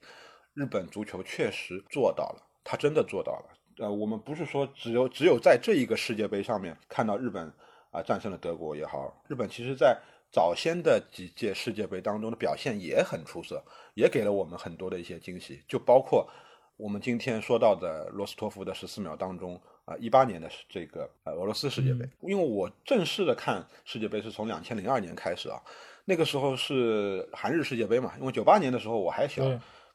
[0.54, 3.46] 日本足球确实做到了，他真的做到了。
[3.78, 7.52] 呃，我们不是说只有只有在这一个世界杯上面看到日本。
[7.94, 10.00] 啊，战胜了德国也好，日本其实在
[10.32, 13.62] 早先的几届世界杯当中的表现也很出色，
[13.94, 16.26] 也给了我们很多的一些惊喜，就包括
[16.78, 25.62] 我们今天说到的罗斯托夫的十四秒当中啊，一八年的这个呃俄罗斯世界杯，因为我正式的看世界杯是从两千零二年开始啊，
[26.06, 29.44] 那个时候是韩日世界杯嘛，因为九八年的时候我还小，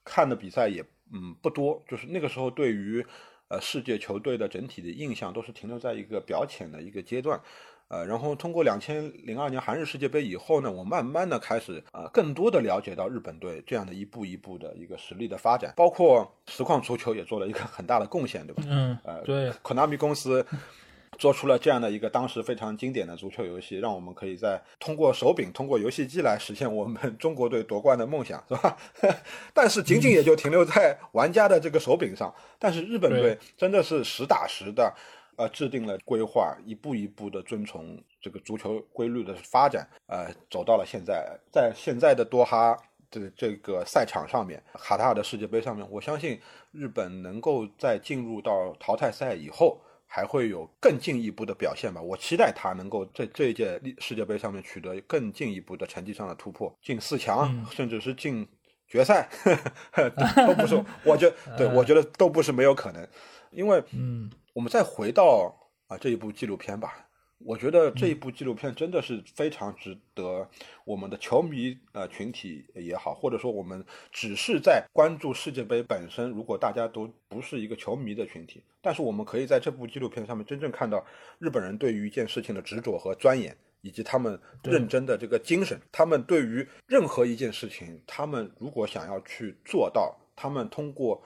[0.04, 0.84] 看的比赛也
[1.14, 3.04] 嗯不多，就是那个时候对于
[3.48, 7.40] 呃世界球队的整体的印象都是停留在一个表浅的一个阶段。
[7.88, 18.62] 呃，然后通过两千零二年韩日世界杯以后呢，我慢慢的开始呃，更多的了解到日本队这样的一步一步的一个实力的发展，包括实况足球也做了一个很大的贡献，对吧？
[18.66, 20.44] 嗯，呃，对，Konami 公司
[21.16, 28.76] 做出了这样的一个当时非常经典的足球游戏，让我们可以在通过手柄、通过游戏机来实现我们中国队夺冠的梦想，是吧？
[29.54, 34.92] 但是仅仅也就停留在玩家的这个手柄上，但是日本队真的是实打实的。
[35.36, 42.74] 呃，制定了规划，一步一步的遵从这个足球规律的发展，呃，走到了现在，在现在的多哈
[43.10, 46.40] 的这个赛场上面，卡塔尔的世界杯上面，我相信
[46.72, 52.00] 日本能够在进入到淘汰赛以后，还会有更进一步的表现吧。
[52.00, 58.48] 我期待他能够在这一届世界杯上面取得更进一步的成绩上的突破，进四强，甚至是进
[58.88, 59.28] 决赛，
[59.92, 63.06] 呵呵都不是， 我觉对我觉得都不是没有可能，
[63.50, 64.30] 因为嗯。
[64.56, 65.54] 我们再回到
[65.86, 70.48] 啊这一部纪录片吧，我觉得这一部纪录片真的是非常值得
[70.86, 81.04] 我们的球迷呃群体也好，或者说我们只是在关注世界杯本身，如果大家都不是一个球迷的群体，但是我们可以在这部纪录片上面真正看到
[81.38, 85.78] 日本人对于一件事情的执着和钻研，以及他们认真的这个精神。
[85.92, 91.22] 他们对于任何一件事情，他们如果想要去做到，他们通过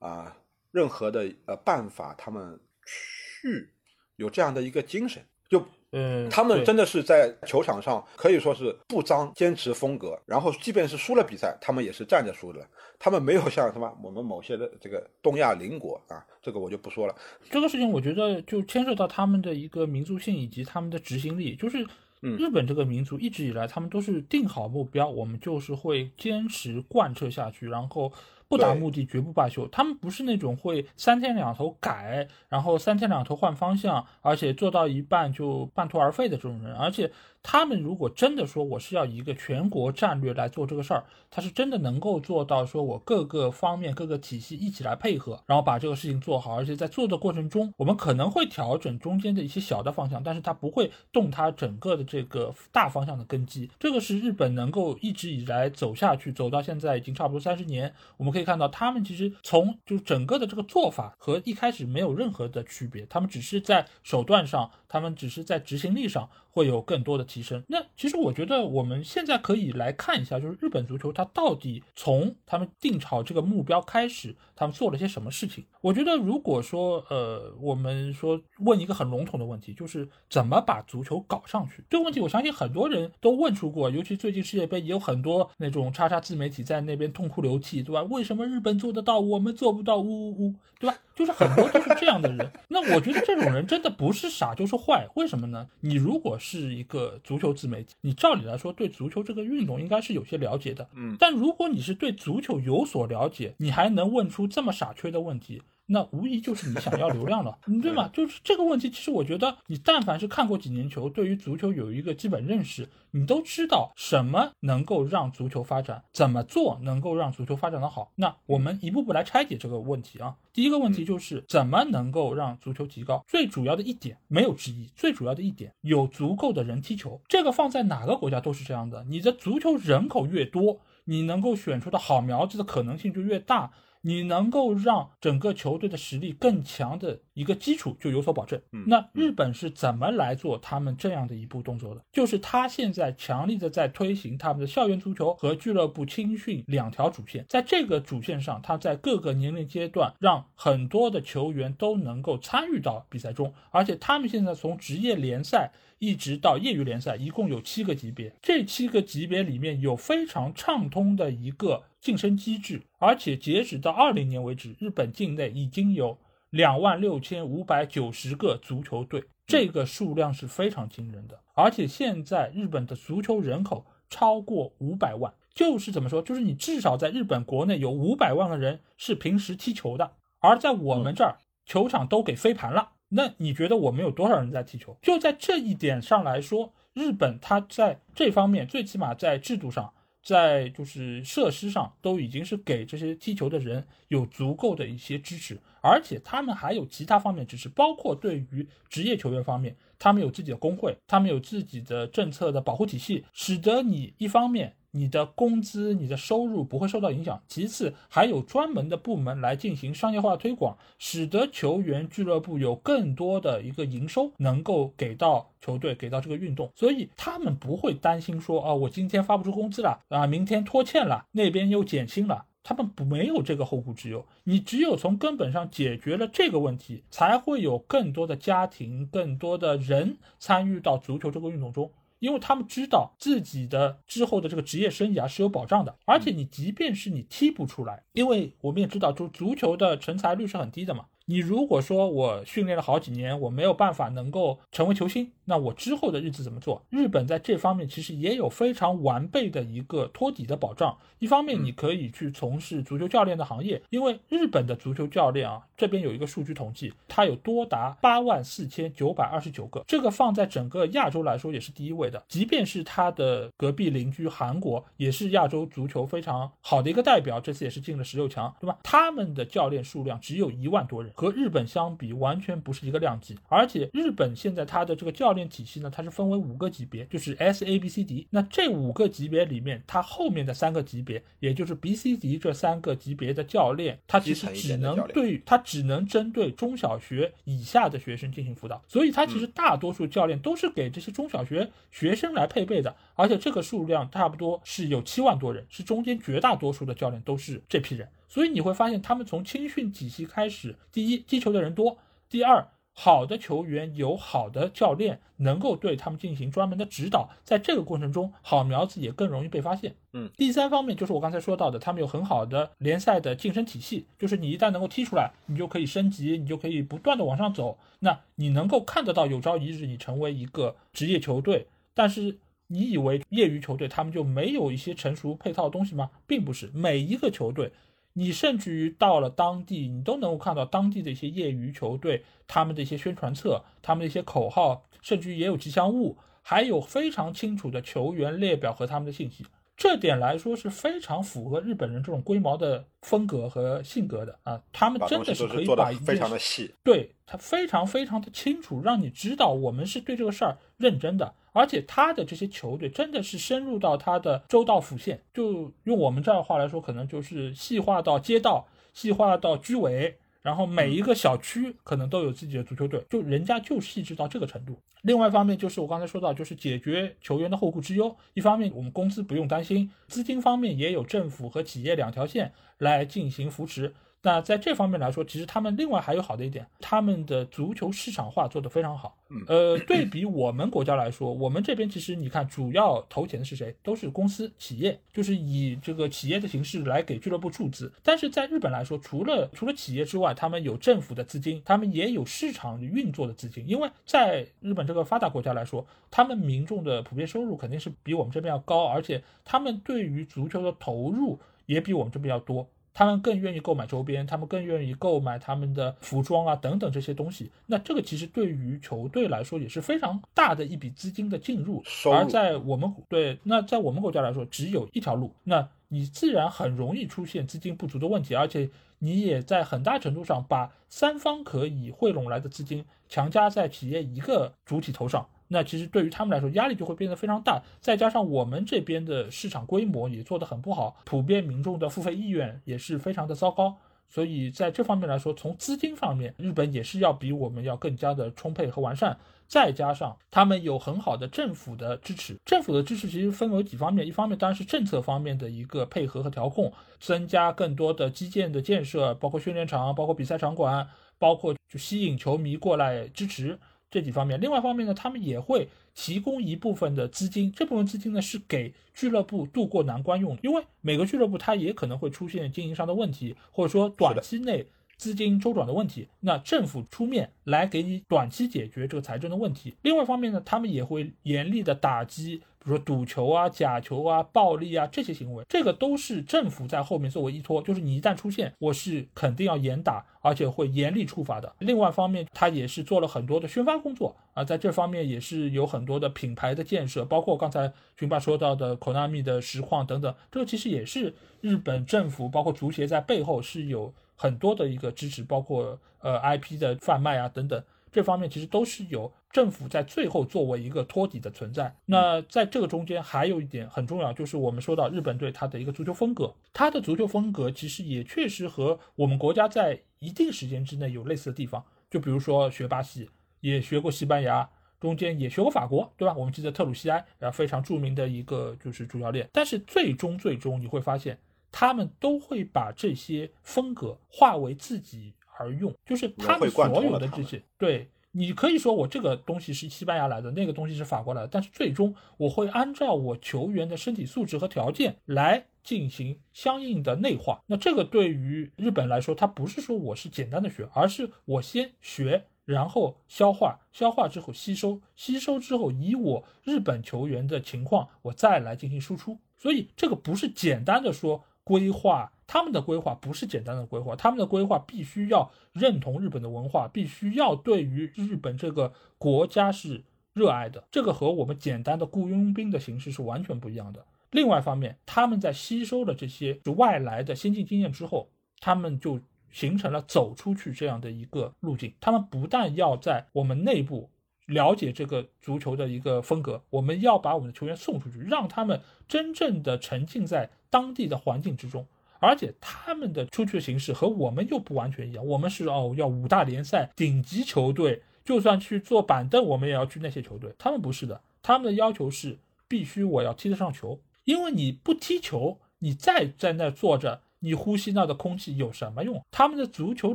[0.00, 0.36] 啊
[0.70, 2.60] 任何的呃办法，他们。
[2.84, 3.70] 去
[4.16, 10.20] 有这样的一个精神，就嗯，他们真的是在球场上可以说是不脏，坚持风格。
[10.26, 12.66] 然后，即便是输了比赛，他们也是站着输的。
[12.98, 17.14] 他们没有像什么我们某些的这个东亚邻国啊，这个我就不说了。
[17.50, 21.54] 这个事情我觉得就牵涉到他们的一个民族性以及他们的执行力。
[21.54, 21.86] 就是
[22.20, 28.12] 日本这个民族一直以来，他们都是定好目标，我们就是会坚持贯彻下去，然后。
[28.56, 37.10] 不达目的绝不罢休，他们不是那种会三天两头改，然后三天两头换方向，而且做到一半就半途而废的这种人，而且。
[37.46, 46.56] 他们如果真的说我是要一个全国战略来做这个事儿，他是真的能够做到，说我各个方面各个体系一起来配合，然后把这个事情做好。
[46.56, 53.70] 而且在做的过程中，我们可能会调整中间的一些小的方向，但是他不会动他整个的这个大方向的根基。
[53.78, 57.92] 这个是日本能够一直以来走下去，走到现在已经差不多三十年。
[58.16, 66.30] 我们可以看到，他们其实从就是整个的这个做法和一开始没有任何的区别，他们只是在手段上，他们只是在执行力上。
[66.54, 67.64] 会有更多的提升。
[67.66, 75.64] 那其实我觉得我们现在可以来看一下，就是日本足球它到底从他们定朝这个目标开始，他们做了些什么事情。
[75.80, 81.82] 我觉得如果说呃，我们说问一个很笼统的问题，就是怎么把足球搞上去？
[81.90, 88.04] 这个问题我相信很多人都问出过，尤其最近世界杯也有很多那种叉叉自媒体在那边痛哭流涕，对吧？
[88.04, 89.98] 为什么日本做得到，我们做不到？
[89.98, 90.54] 呜呜呜，
[90.84, 90.98] 对吧？
[91.14, 92.50] 就是很多都是这样的人。
[92.68, 95.66] 那我觉得这种人真的不是傻就是坏，为什么呢？
[95.80, 101.16] 你如果是一个足球自媒体，你照理来说对足球这个运动应该是有些了解的，嗯。
[101.18, 105.62] 但如果你是对足球有所了解，你还能问出这么傻缺的问题？
[105.86, 108.08] 那无疑就是你想要流量了， 对吗？
[108.12, 118.12] 就是这个问题，其实我觉得你但凡是看过几年球，对于足球有一个基本认识，你都知道什么能够让足球发展，怎么做能够让足球发展的好。
[118.16, 120.36] 那我们一步步来拆解这个问题啊。
[120.52, 123.24] 第一个问题就是怎么能够让足球提高？
[123.28, 127.20] 最主要的一点没有之一，最主要的一点有足够的人踢球。
[127.28, 129.04] 这个放在哪个国家都是这样的。
[129.08, 133.72] 你的足球人口越多，你能够选出的好苗子的可能性就越大。
[134.06, 138.60] 你能够让整个球队的实力更强的一个基础就有所保证。
[138.86, 142.02] 那日本是怎么来做他们这样的一步动作的？
[142.12, 155.72] 就是他现在强力的在推行他们的校园足球和俱乐部青训两条主线，在这个主线上，他在各个年龄阶段让很多的球员都能够参与到比赛中，而且他们现在从职业联赛。
[156.04, 158.30] 一直到业余联赛，一共有七个级别。
[158.42, 166.18] 这七个级别里面有非常畅通的一个晋升机制，而且截止到二零年为止，日本境内已经有
[166.50, 171.40] 两万六千五百九十个足球队，这个数量是非常惊人的。
[171.54, 182.90] 而且现在日本的足球人口超过五百万，就是怎么说，就是你至少在日本国内有五百万个人是平时踢球的，而在我们这儿，球场都给飞盘了。
[183.16, 184.96] 那你觉得我们有多少人在踢球？
[185.00, 195.60] 就在这一点上来说，日本它在这方面最起码在制度上，在就是设施上都已经是给这些踢球的人有足够的一些支持。
[195.80, 204.74] 而且他们还有其他方面支持，包括对于职业球员方面，他们有自己的工会，他们有自己的政策的保护体系，使得你一方面。
[204.96, 207.42] 你的工资、你的收入不会受到影响。
[207.48, 216.70] 其次，还有专门的部门来进行商业化推广，使得球员俱乐部有更多的一个营收能够给到球队，给到这个运动。
[216.76, 222.46] 所以他们不会担心说，啊，我今天发不出工资了啊，明天拖欠了，那边又减薪了。
[222.66, 224.24] 他们不没有这个后顾之忧。
[224.44, 231.90] 你只有从根本上解决了这个问题，才会有更多的家庭、更多的人参与到足球这个运动中。
[232.24, 241.04] 因为他们知道自己的之后的这个职业生涯是有保障的，而且你即便是你踢不出来，因为我们也知道，就足球的成才率是很低的嘛。
[241.26, 246.82] 你如果说我训练了好几年，我没有办法能够成为球星，那我之后的日子怎么做？
[246.90, 250.96] 日本在这方面其实也有非常完备的一个托底的保障。
[251.18, 262.22] 一方面，你可以去从事足球教练的行业，因为日本的足球教练啊，这边有一个数据统计，它有多达八万四千九百二十九个，这个放在整个亚洲来说也是第一位的。
[262.28, 268.78] 即便是它的隔壁邻居韩国，也是亚洲足球非常好的一个代表，这次也是进了十六强，对吧？
[268.82, 271.10] 他们的教练数量只有一万多人。
[271.14, 273.38] 和日本相比，完全不是一个量级。
[273.48, 278.26] 而且日本现在它的这个教练体系呢，它是分为五个级别，就是 S、A、B、C、D。
[278.30, 288.82] 那这五个级别里面，它后面的三个级别，也就是 B、C、D 这三个级别的教练，他其实只能对他只能针对中小学以下的学生进行辅导。
[288.88, 292.96] 所以，他其实大多数教练都是给这些中小学学生来配备的。
[293.16, 298.08] 而且这个数量差不多是有七万多人，是中间绝大多数的教练都是这批人。
[298.28, 301.96] 所以你会发现，他们从青训体系开始，第一，踢球的人多；
[302.28, 302.66] 第二，
[302.96, 307.28] 好的球员有好的教练，能够对他们进行专门的指导。
[307.42, 309.96] 在这个过程中，好苗子也更容易被发现。
[310.12, 317.76] 嗯，第三方面就是我刚才说到的，他们有很好的联赛的晋升体系，就是你一旦能够踢出来，你就可以升级，你就可以不断的往上走。
[317.98, 322.38] 那你能够看得到有朝一日你成为一个职业球队，但是
[322.68, 326.10] 你以为业余球队他们就没有一些成熟配套的东西吗？
[326.28, 327.72] 并不是，每一个球队。
[328.14, 339.44] 你甚至于到了当地，你都能够看到当地的一些业余球队，他们的一些宣传册，他们的一些口号，甚至于也有吉祥物，还有非常清楚的球员列表和他们的信息。
[339.76, 344.62] 这点来说是非常符合日本人这种龟毛的风格和性格的啊！
[344.72, 351.34] 他们真的是可以把非常的细，对他非常非常的清楚，让你知道我们是对这个事儿认真的。
[351.54, 364.76] 而且他的这些球队真的是深入到他的州道府县，就用我们这儿话来说，可能就是细化到街道，细化到居委，然后每一个小区可能都有自己的足球队，就人家就细致到这个程度。
[365.02, 368.16] 另外一方面就是我刚才说到，就是解决球员的后顾之忧。
[368.34, 373.94] 一方面我们工资不用担心，资金方面也有政府和企业两条线来进行扶持。
[374.24, 379.18] 那在这方面来说，其实他们另外还有好的一点，他们的足球市场化做得非常好。
[379.48, 383.76] 呃，对比我们国家来说，我们这边其实你看，主要投钱的是谁？
[383.82, 387.92] 都是公司企业，就是以这个企业的形式来给俱乐部注资。
[388.02, 393.62] 但是在日本来说，除了除了企业之外，他们有政府的资金，他们也有市场运作的资金。
[393.68, 402.66] 因为在日本这个发达国家来说，他们民众的普遍收入肯定是比我们这边要高，而且他们对于足球的投入也比我们这边要多。
[402.94, 407.50] 他们更愿意购买周边，他们更愿意购买他们的服装啊等等这些东西。
[407.66, 411.82] 那这个其实对于球队来说也是非常大的一笔资金的进入。
[412.12, 418.70] 而在我们对那在我们国家来说，只有一条路，那你自然很容易出现资金不足的问题，而且
[419.00, 425.26] 你也在很大程度上把三方可以汇拢来的资金强加在企业一个主体头上。
[425.54, 433.76] 那其实对于他们来说，压力就会变得非常大，再加上我们这边的市场规模也做得很不好，普遍民众的付费意愿也是非常的糟糕，
[434.08, 450.88] 所以在这方面来说，从资金方面，日本也是要比我们要更加的充沛和完善，再加上他们有很好的政府的支持，政府的支持其实分为几方面，一方面当然是政策方面的一个配合和调控，增加更多的基建的建设，包括训练场，包括比赛场馆，
[451.18, 453.56] 包括就吸引球迷过来支持。
[453.94, 464.66] 这几方面，另外一方面呢，他们也会提供一部分的资金，这部分资金呢是给俱乐部渡过难关用的，因为每个俱乐部它也可能会出现经营上的问题，或者说短期内
[464.96, 469.76] 资金周转的问题，那政府出面来给你短期解决这个财政的问题。
[469.82, 472.42] 另外一方面呢，他们也会严厉的打击。
[472.64, 481.54] 比如说赌球啊、假球啊、暴力啊这些行为，这个都是政府在后面作为依托，就是你一旦出现，我是肯定要严打，而且会严厉处罚的。
[481.58, 497.62] 另外一方面，他也是做了很多的宣发工作啊，在这方面也是有很多的品牌的建设，包括刚才军爸说到的 Konami 的实况等等，这个其实也是日本政府包括足协在背后是有很多的一个支持，包括呃 IP 的贩卖啊等等，
[497.92, 501.74] 这方面其实都是有政府在最后作为一个托底的存在。
[501.84, 513.10] 那在这个中间还有一点很重要，就是我们说到日本队它的一个足球风格，它的足球风格其实也确实和我们国家在一定时间之内有类似的地方，就比如说学巴西，
[513.40, 514.48] 也学过西班牙。
[514.80, 516.14] 中间也学过法国，对吧？
[516.14, 519.26] 我们记得特鲁西埃，然后非常著名的一个就是主教练。
[519.32, 521.18] 但是最终最终你会发现，
[521.50, 527.42] 他们都会把这些风格化为自己而用，就是他们所有的这些。
[527.56, 537.42] 对你可以说我这个东西是西班牙来的，那个东西是法国来的，但是最终我会按照我球员的身体素质和条件来进行相应的内化。
[537.46, 542.24] 那这个对于日本来说，它不是说我是简单的学，而是我先学。
[542.46, 549.16] 然后消化，消化之后吸收，吸收之后以我日本球员的情况，我再来进行输出。
[549.38, 560.64] 所以这个不是简单的说规划，他们的规划不是简单的规划，他们的规划必须要认同日本的文化，必须要对于日本这个国家是热爱的。
[560.70, 563.84] 这个和我们简单的雇佣兵的形式是完全不一样的。
[564.10, 568.10] 另外一方面，他们在吸收了这些外来的先进经验之后，
[568.40, 569.00] 他们就。
[569.34, 571.74] 形成了走出去这样的一个路径。
[571.80, 573.90] 他们不但要在我们内部
[574.26, 581.66] 了解这个足球的一个风格，我们要把我们的球员送出去，让他们真正的沉浸在当地的环境之中。
[582.04, 585.04] 而且他们的出去的形式和我们又不完全一样。
[585.04, 590.32] 我们是哦，要五大联赛顶级球队，就算去坐板凳，我们也要去那些球队。
[590.38, 597.00] 他们不是的，他们的要求是必须我要踢得上球，因为你不踢球，你再在那坐着。
[597.20, 599.02] 你呼吸那的空气有什么用？
[599.10, 599.94] 他们的足球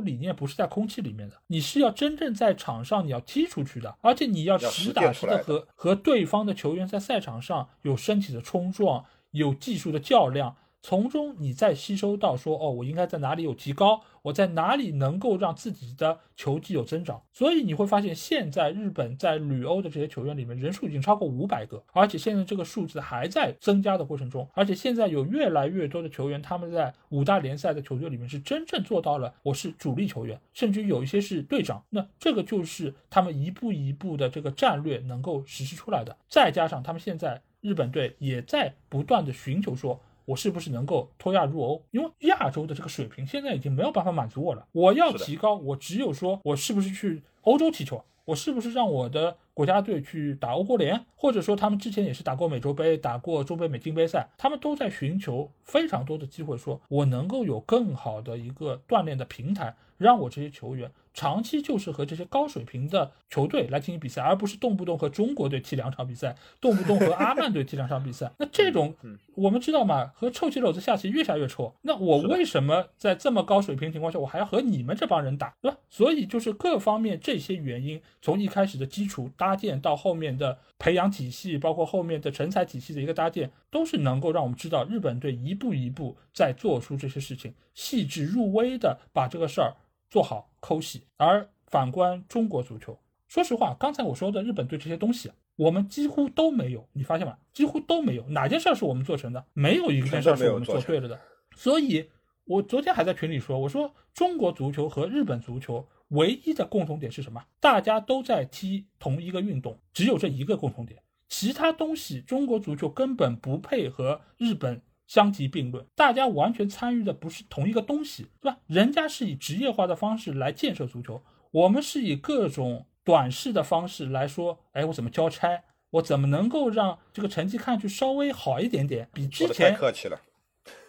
[0.00, 10.56] 理念不是在空气里面的，你是要真正在场上你要踢出去的，而且你要实打实的和和对方的球员在赛场上有身体的冲撞，有技术的较量。
[10.82, 17.22] 从中你再吸收到说哦，我应该在哪里有提高，我在哪里能够让自己的球技有增长。
[17.32, 24.48] 所以你会发现，现在日本在旅欧的这些球员里面，人数已经超过五百个，而且现在这个数字还在增加的过程中。
[24.54, 31.84] 而且现在有越来越多的球员，他们在五大联赛的球队里面是真正做到了我是主力球员，甚至有一些是队长。
[31.90, 36.16] 那这个就是他们一步一步的这个战略能够实施出来的。
[36.26, 40.00] 再加上他们现在日本队也在不断的寻求说。
[40.30, 41.82] 我是不是能够脱亚入欧？
[41.90, 44.64] 因为亚洲的这个水平现在已经没有办法满足我了。
[44.70, 48.04] 我要提高，我只有说我是不是去欧洲踢球？
[48.26, 51.04] 我是不是让我的国家队去打欧国联？
[51.14, 60.90] 或者说他们之前也是打过美洲杯、打过中北美金杯赛，他们都在寻求非常多的机会，说我能够有更好的一个锻炼的平台，让我这些球员。
[61.12, 68.30] 长期就是和这些高水平的球队来进行比赛，而不是动不动和中国队踢两场比赛，动不动和阿曼队踢两场比赛。
[68.38, 68.94] 那这种，
[69.34, 71.74] 我们知道嘛，和臭棋篓子下棋越下越臭。
[71.82, 75.76] 那我为什么在这么高水平情况下，我还要和你们这帮人打，对吧？
[75.90, 89.74] 所以就是各方面这些原因，从一开始的基础搭搭建到后面的培养体系，包括后面的成才体系的一个搭建，都是能够让我们知道日本队一步一步在做出这些事情，细致入微的把这个事儿。
[90.08, 92.98] 做好抠细，而反观中国足球，
[93.28, 97.38] 说实话，刚才我说的日本队这些东西，我们几乎都没有，你发现吗？
[97.52, 99.44] 几乎都没有，哪件事儿是我们做成的？
[99.52, 101.16] 没有一件事儿是我们做对了的。
[101.54, 102.10] 所以，
[102.44, 107.44] 我昨天还在群里说，我说中国足球和日本足球唯一的共同点是什么？
[107.58, 114.80] 大家都在踢同一个运动，只有这一个共同点，其他东西中国足球根本不配和日本。
[115.06, 118.58] 相提并论，大家完全参与的不是同一个东西，对吧？
[118.68, 125.64] 人家是以职业化的方式来建设足球，我们是以各种短视的方式来说，哎，我怎么交差？
[125.90, 129.08] 我怎么能够让这个成绩看上去稍微好一点点？
[129.12, 130.20] 比之前客气了。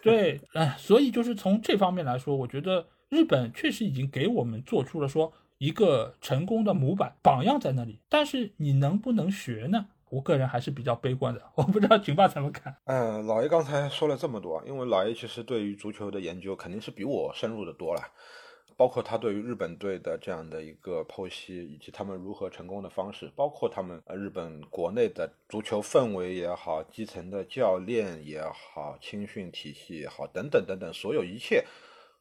[0.00, 9.84] 对，哎，所以就是从这方面来说，我觉得日本确实已经给我们做出了说一个成功的模板榜样在那里，但是你能不能学呢？
[10.08, 12.74] 我个人还是比较悲观的， 我不知道群霸怎么看。
[12.86, 18.00] 嗯，老爷刚才说了这么多，因为老爷其实对于足球的研究肯定是比我深入的多了，
[18.78, 31.62] 包括他对于日本队的这样的一个剖析，以及他们如何成功的方式，包括他们呃日本国内的足球氛围也好，基层的教练也好，青训体系也好，等等等等，所有一切。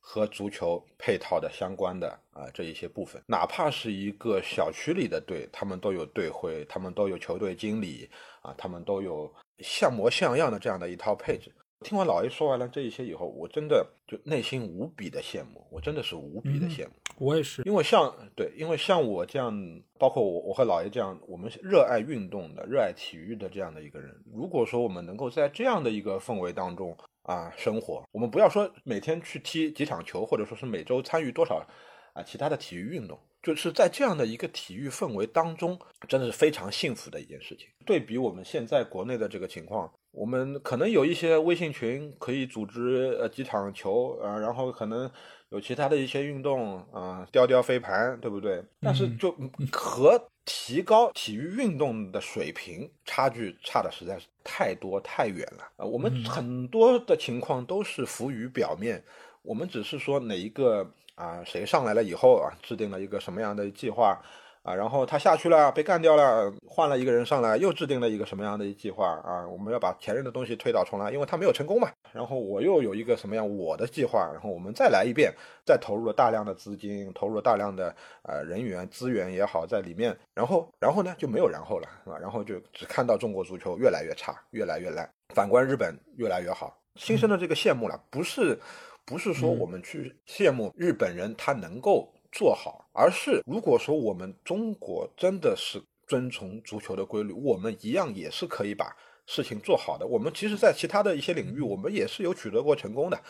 [0.04, 8.10] 和足球配套的相关的啊这一些部分，哪怕是一个小区里的队，他们都有队徽，他们都有球队经理
[8.42, 11.52] 啊，他们都有像模像样的这样的一套配置。
[11.82, 16.94] 听完老 A 说完了这一些以后，我真的就内心无比的羡慕，我真的是无比的羡慕。
[17.18, 19.52] 我也是，因为像对，因为像我这样，
[19.98, 26.96] 包括我我和老爷这样，我们热爱运动的、热爱体育的这样的一个人，如果说我们能够在这样的一个氛围当中。
[27.32, 28.04] 啊生活。
[28.12, 31.66] 我们不要说每天去踢几场球，或者说是每周参与多少
[32.14, 37.68] 啊其他的体育运动，就是在这样的一个体育氛围当中，真的是非常幸福的一件事情。
[37.86, 45.10] 对比我们现在国内的这个情况，我们可能有一些微信群可以组织呃几场球啊，然后可能。
[45.52, 48.64] 有其他的一些运动啊，雕雕飞盘，对不对？
[48.80, 49.36] 但是就
[49.72, 55.86] 和提高体育运动的水平差距差的实在是太多太远了啊！
[55.86, 59.04] 我们很多的情况都是浮于表面，
[59.42, 64.18] 我们只是说哪一个啊谁上来了以后啊，制定了一个什么样的计划。
[64.64, 69.48] 啊，然后他下去了，被干掉了，换了一个人上来，又制定了一个什么样的计划啊？
[69.48, 71.90] 我们要把前任的东西推倒重来，因为他没有成功嘛。
[72.14, 75.34] 然后我又有一个什么样我的计划，然后我们再来一遍，
[75.66, 82.20] 再投入了大量的资金，投入了大量的呃人员资源也好在里面，然后然后呢就没有然后了，是吧？
[82.20, 88.60] 然后就只看到中国足球越来越差，越来越烂，反观日本越来越好，新生的这个羡慕了，不是
[89.06, 92.14] 不是说我们去羡慕日本人他能够。
[92.32, 100.08] 做好，而是如果说我们中国真的是遵从足球的规律，我们一样也是可以把事情做好的。
[100.08, 103.22] 我们其实，在其他的一些领域，我们也是有取得过成功的，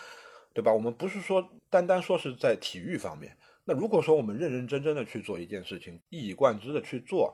[0.54, 0.72] 对吧？
[0.72, 3.36] 我们不是说单单说是在体育方面。
[3.66, 7.34] 那如果说我们认认真真的去做一件事情，一以贯之的去做，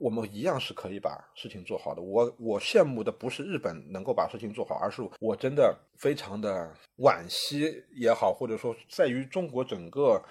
[0.00, 2.02] 我们一样是可以把事情做好的。
[2.02, 10.22] 我我羡慕的不是日本能够把事情做好，而是我真的非常的惋惜也好，或者说在于中国整个。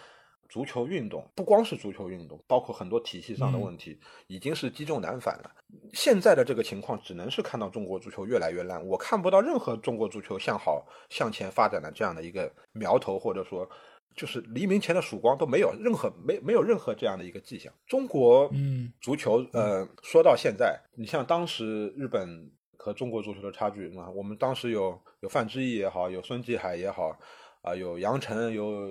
[0.50, 5.52] 足球运动不光是足球运动，包括很多体系上的问题，已经是积重难返了。
[5.94, 13.70] 现在的这个情况，只能是看到中国足球越来越烂，我看不到任何中国足球向好向前发展的这样的一个苗头，或者说，
[14.16, 17.72] 就是黎明前的曙光都没有任何没没有任何这样的一个迹象。
[17.86, 27.18] 中国嗯足球呃说到现在，你像当时日本和中国足球的差距啊，我们当时有有范志毅也好，有孙继海也好。
[27.62, 28.88] 啊，有杨晨，有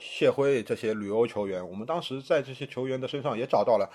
[0.00, 3.90] 谢辉这些旅游球员，我们当时在这些球员的身上也找到了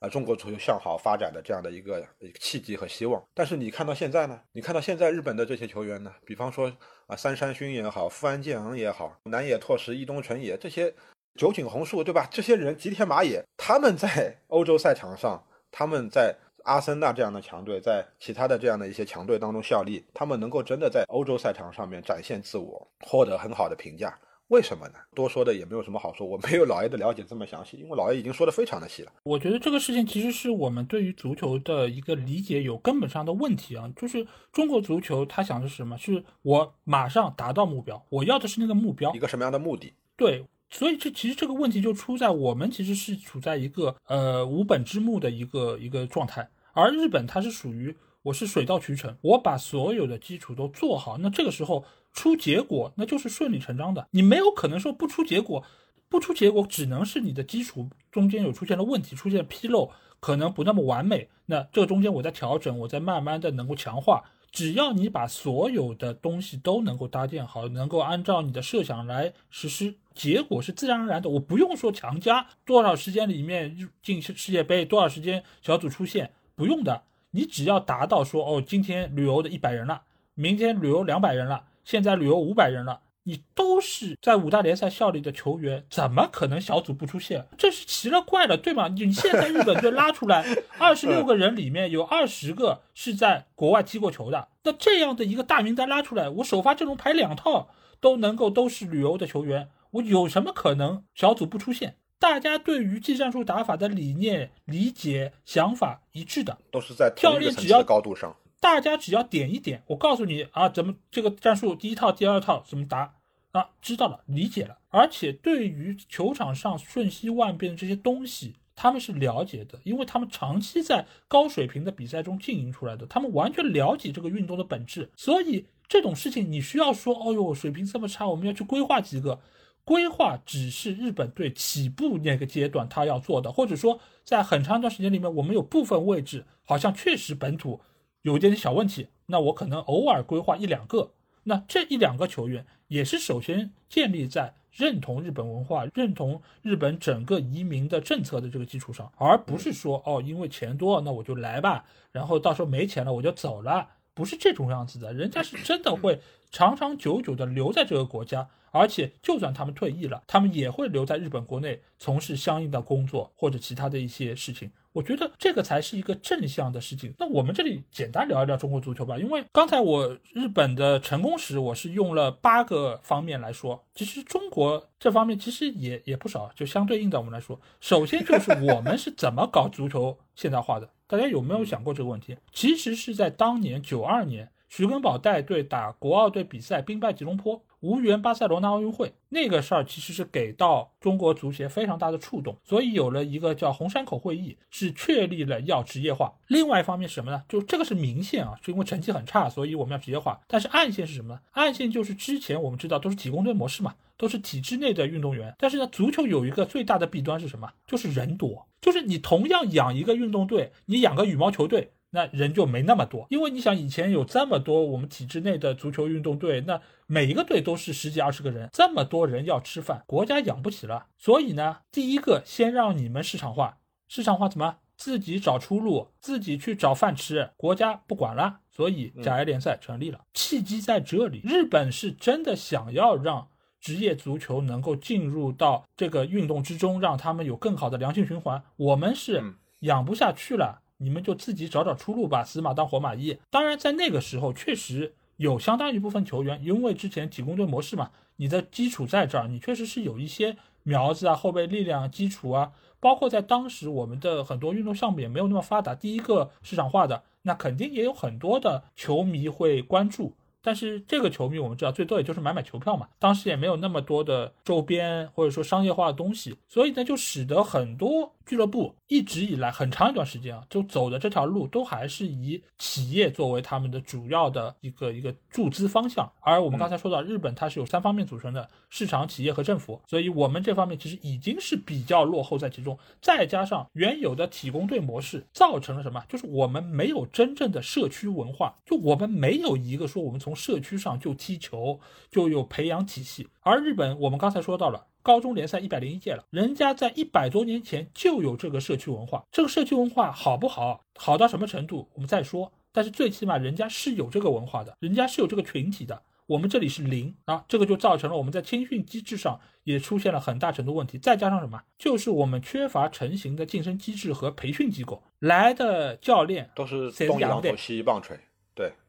[0.00, 3.22] 啊，中国足球向好发展的这样的一个一个契机和希望。
[3.34, 4.40] 但是你看到现在呢？
[4.52, 6.12] 你看到现在日本的这些球员呢？
[6.24, 6.72] 比方说
[7.06, 10.92] 啊，三山勋也好，富安健昂也好，南野拓实、伊东纯也这些
[11.36, 12.26] 酒井宏树，对吧？
[12.30, 16.34] 这些人吉田麻也，他们在欧洲赛场上，他们在。
[16.64, 24.94] 阿森纳这样的强队在其他的这样的一些强队当中效力，他们能够真的在欧洲赛场上面展现自我，获得很好的评价，为什么呢？
[25.14, 29.12] 多说的也没有什么好说，我没有老爷的了解这么详细，因为老爷已经说的非常的细了。
[29.24, 35.98] 我觉得这个事情其实是我们对于足球的一个理解有根本上的问题啊，就是中国足球他想的是什么？
[35.98, 39.94] 是我马上达到目标，我要的是那个目标，一个什么样的目的？
[40.16, 40.46] 对。
[40.70, 55.62] 所以这其实这个问题就出在我们其实是处在一个呃无本之木的一个一个状态，而日本它是属于我是水到渠成，我把所有的基础都做好，那这个时候出结果那就是顺理成章的，你没有可能说不出结果，
[56.08, 64.24] 不出结果只能是你的基础中间有出现了问题，出现纰漏，可能不那么完美，那这个中间我在调整，我在慢慢的能够强化。
[64.54, 71.28] 只要你把所有的东西都能够搭建好，能够按照你的设想来实施，结果是自然而然的。
[71.28, 77.02] 我不用说强加多少时间里面进世世界杯，多少时间小组出线，不用的。
[77.32, 80.02] 你只要达到说，哦，今天旅游的一百人了，
[80.34, 83.00] 明天旅游两百人了，现在旅游五百人了。
[83.24, 87.46] 你都是在五大联赛效力的球员，怎么可能小组不出线？
[87.58, 88.88] 这是奇了怪了，对吗？
[88.88, 90.44] 你现在日本队拉出来
[90.78, 97.70] 二十六个人里面有二十个是在国外踢过球的，那这样的一个大名单拉出来，我首发阵容排两套
[98.00, 101.96] 都能够都是旅游的球员，我有什么可能小组不出线？
[102.18, 108.36] 大家对于技战术打法的理念、理解、想法一致的，都是在教练只要高度上。
[108.60, 113.14] 大家只要点一点，我告诉你啊，怎么这个战术第一套、第二套怎么打
[113.52, 113.70] 啊？
[113.82, 114.78] 知道了，理解了。
[114.88, 125.10] 而且对于球场上瞬息万变的这些东西，他们是了解的，因为他们长期在高水平的比赛中经营出来的，他们完全了解这个运动的本质。
[125.14, 129.40] 所以这种事情你需要说，哦哟，水平这么差，我们要去规划几个？
[129.84, 137.78] 规划只是日本队起步那个阶段他要做的，或者说在很长一段时间里面，我们有部分位置好像确实本土。
[138.24, 141.12] 有一点点小问题，那我可能偶尔规划一两个，
[141.42, 156.18] 那这一两个球员也是首先建立在认同日本文化、认同日本整个移民的政策的这个基础上，而不是说哦，因为钱多，那我就来吧，然后到时候没钱了我就走了，不是这种样子的，人家是真的会
[156.50, 164.70] 长长久久的留在这个国家，而且就算他们退役了，他们也会留在日本国内从事相应的工作或者其他的一些事情。
[164.94, 167.12] 我觉得这个才是一个正向的事情。
[167.18, 176.48] 那我们这里简单聊一聊中国足球吧，因为刚才我日本的成功史，我是用了八个方面来说，其实中国这方面其实也也不少。
[176.54, 180.88] 就相对应的，我们来说，首先就是我们是怎么搞足球现代化的？
[181.08, 182.36] 大家有没有想过这个问题？
[182.52, 187.62] 其实是在当年九二年，徐根宝带队打国奥队比赛，兵败吉隆坡。
[187.78, 196.34] 无缘巴塞罗那奥运会那个事儿，其实是给到中国足协非常大的触动，所以有了一个叫红山口会议，是确立了要职业化。
[196.48, 197.44] 另外一方面是什么呢？
[197.48, 200.40] 就这个是明线啊，是因为成绩很差，所以我们要职业化。
[200.48, 201.40] 但是暗线是什么呢？
[201.52, 205.54] 暗线就是之前我们知道都是体工队模式嘛，都是体制内的运动员。
[205.56, 207.70] 但是呢，足球有一个最大的弊端是什么？
[207.86, 211.92] 就是人多，就是你同样养一个运动队，你养个羽毛球队。
[212.14, 221.06] 那人就没那么多，因为你想以前有这么多我们体制内的足球运动队，那每一个队都是十几二十个人，这么多人要吃饭，国家养不起了。
[221.18, 228.60] 所以呢，第一个先让你们市场化，市场化怎么自己找出路，自己去找饭吃，国家不管了。
[228.70, 231.40] 所以甲 A 联赛成立了，契机在这里。
[231.42, 233.48] 日本是真的想要让
[233.80, 238.62] 职业足球能够进入到这个运动之中，让他们有更好的良性循环。
[238.76, 239.42] 我们是
[239.80, 240.82] 养不下去了。
[240.98, 243.38] 你们就自己找找出路吧，死马当活马医。
[243.50, 260.34] 当然，在那个时候确实有相当一部分球员，因为之前体工队模式嘛，你的基础在这儿，你确实是有一些苗子啊，后备力量基础啊，包括在当时我们的很多运动项目也没有那么发达，第一个市场化的，那肯定也有很多的球迷会关注。
[260.66, 276.30] 但是这个球迷我们知道最多也就是买买球票嘛，当时也没有那么多的周边或者说商业化的东西，所以呢就使得很多俱乐部一直以来很长一段时间啊，就走的这条路都还是以企业作为他们的主要的一个一个注资方向。
[276.40, 282.98] 而我们刚才说到日本，它是有三方面组成的市场、企业和政府，所以我们这方面其实已经是比较落后在其中。
[283.20, 286.22] 再加上原有的体工队模式，造成了什么？
[286.28, 291.98] 就是我们没有真正的社区文化，就我们没有一个说我们从社区上就踢球，
[292.30, 293.48] 就有培养体系。
[293.60, 299.42] 而日本，我们刚才说到了高中联赛一百零一届了，人家在一百多年前就有这个社区文化。
[299.50, 302.70] 这个社区文化好不好，好到什么程度，我们再说。
[302.92, 306.22] 但是最起码人家是有这个文化的，人家是有这个群体的。
[306.46, 311.16] 我们这里是零啊，这个就造成了我们在青训机制上也出现了很大程度问题。
[311.16, 318.38] 再加上什么，就是我们缺乏成型的晋升机制和培训机构，来的教练都是东一榔头西一棒槌。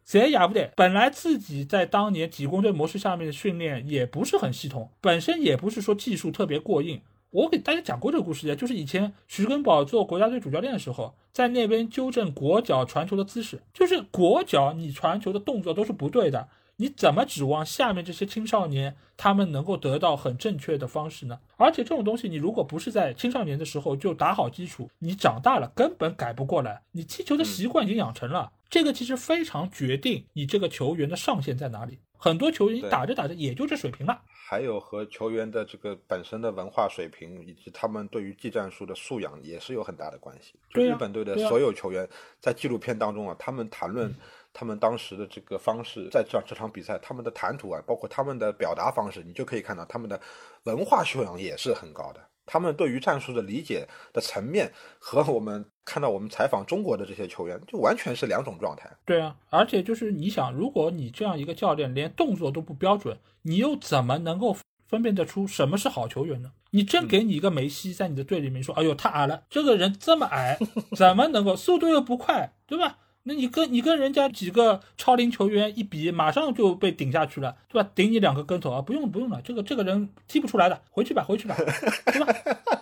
[0.10, 0.72] 对，谁也不对。
[0.76, 7.01] 本来自己在当年体工队模式下面的训练也不是很系统，本身也不是说技术特别过硬。
[7.32, 16.47] 我给大家讲过这个故事的，就是以前徐根宝做国家队主教练的时候，在那边纠正国脚传球的姿势，就是国脚你传球的动作都是不对的。
[16.78, 21.39] 你怎么指望下面这些青少年他们能够得到很正确的方式呢？
[21.56, 26.82] 而且这种东西，你如果不是在青少年的时候就打好基础，你长大了根本改不过来。
[26.91, 31.99] 你踢球的习惯已经养成了，这个其实非常决定你这个球员的上限在哪里。
[32.18, 34.22] 很多球员打着打着也就这水平了。
[34.47, 40.53] 还有和球员的这个本身的文化水平以及他们对于技战术的素养也是有很大的关系。
[40.74, 42.07] 就日本队的所有球员
[42.39, 44.13] 在纪录片当中啊，他们谈论。
[44.57, 50.18] 他们当时的这个方式，在这这场比赛，他们的谈吐啊，包括他们的表达方式，你就可以看到他们的
[50.63, 52.26] 文化修养也是很高的。
[52.45, 58.89] 他们对于战术的理解的层面，和我们看到我们采访中国的这些球员，就完全是两种状态。
[59.05, 64.55] 对啊，而且就是你想，如果你这样一个教练连动作都不标准，你又怎么能够
[64.87, 66.51] 分辨得出什么是好球员呢？
[66.71, 70.59] 你真给你一个梅西在你的队里面说，哎呦，太矮了，这个人这么矮，
[70.95, 72.97] 怎么能够速度又不快，对吧？
[73.28, 77.89] 那你跟你跟人家几个超龄球员一比，马上就被顶下去了，对吧？
[77.95, 78.80] 顶你两个跟头啊！
[78.82, 82.34] 不用不用了，这个这个人踢不出来的，回去吧回去吧，对吧？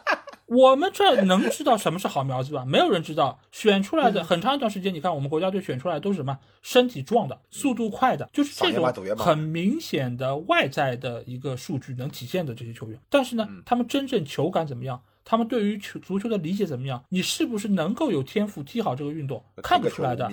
[0.47, 2.65] 我们这能知道什么是好苗子吧？
[2.65, 3.39] 没有人知道。
[3.51, 6.37] 选出来的很长一段时间，你看我们国家队选出来都是什么？
[6.61, 8.85] 身体壮的，速度快的，就是这种
[9.17, 12.99] 很明显的外在的一个数据能体现的这些球员。
[13.09, 15.01] 但是呢，他们真正球感怎么样？
[15.25, 17.03] 他们对于球足球的理解怎么样？
[17.09, 19.43] 你是不是能够有天赋踢好这个运动？
[19.63, 20.29] 看不出来的。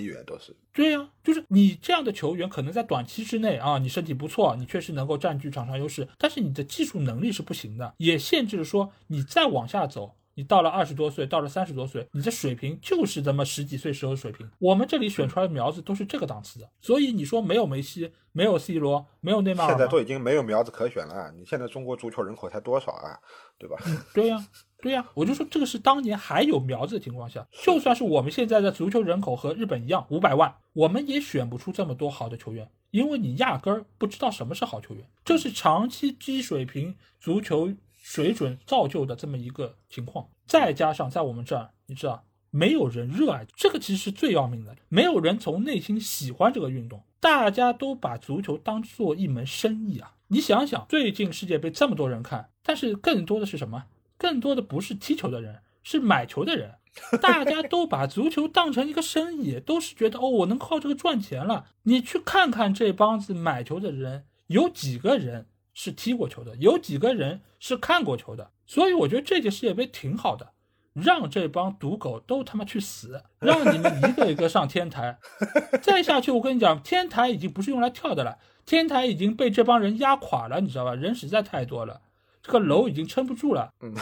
[0.73, 10.15] 对呀，就是你这样的球员，可能在短期之内啊，你身体不错，你确实能够占据场上优势，但是你的技术能力是不行的，也限制了说你再往下走。
[10.35, 14.49] 你到了二十多岁，到了三十多岁，你的水平就是咱们十几岁时候的水平。
[14.59, 21.33] 我们这里选出来的苗子都是这个档次的，所以你说没有梅西，没有 C 罗，没有内马尔，现在都已经没有苗子可选了。
[21.37, 23.19] 你现在中国足球人口才多少啊？
[23.59, 23.77] 对吧？
[24.15, 24.47] 对呀，
[24.81, 35.05] 对呀，我就说这个是当年还有苗子的情况下，就算是我们现在的足球人口和日本一样五百万，我们也选不出这么多好的球员，因为你压根儿不知道什么是好球员。
[35.23, 37.75] 这是长期低水平足球。
[38.11, 44.75] 水准造就的这么一个情况，再加上在我们这儿，你知道没有人热爱，这个其实是最要命的。
[44.89, 50.17] 没有人从内心喜欢这个运动，大家都把足球当做一门生意啊！
[50.27, 53.85] 你想想，最近世界杯这么多人看，但是更多的是什么？
[54.19, 56.75] 更多的不是踢球的人，是买球的人。
[57.23, 61.67] 大家都把足球当成一个生意，都是觉得哦，我能靠这个赚钱了。
[61.85, 66.57] 你去看看这帮子买球的人，有几个人是踢过球的？
[66.57, 68.51] 有几个人是看过球的？
[68.67, 70.53] 所以我觉得这届世界杯挺好的，
[70.95, 75.19] 让这帮赌狗都他妈去死，让你们一个一个上天台。
[75.83, 80.95] 再下去，我跟你讲，天台已经不是用来跳的了，天台已经被这帮人压垮了，你知道吧？
[80.95, 82.03] 人实在太多了。
[82.43, 83.95] 这个楼已经撑不住了，嗯，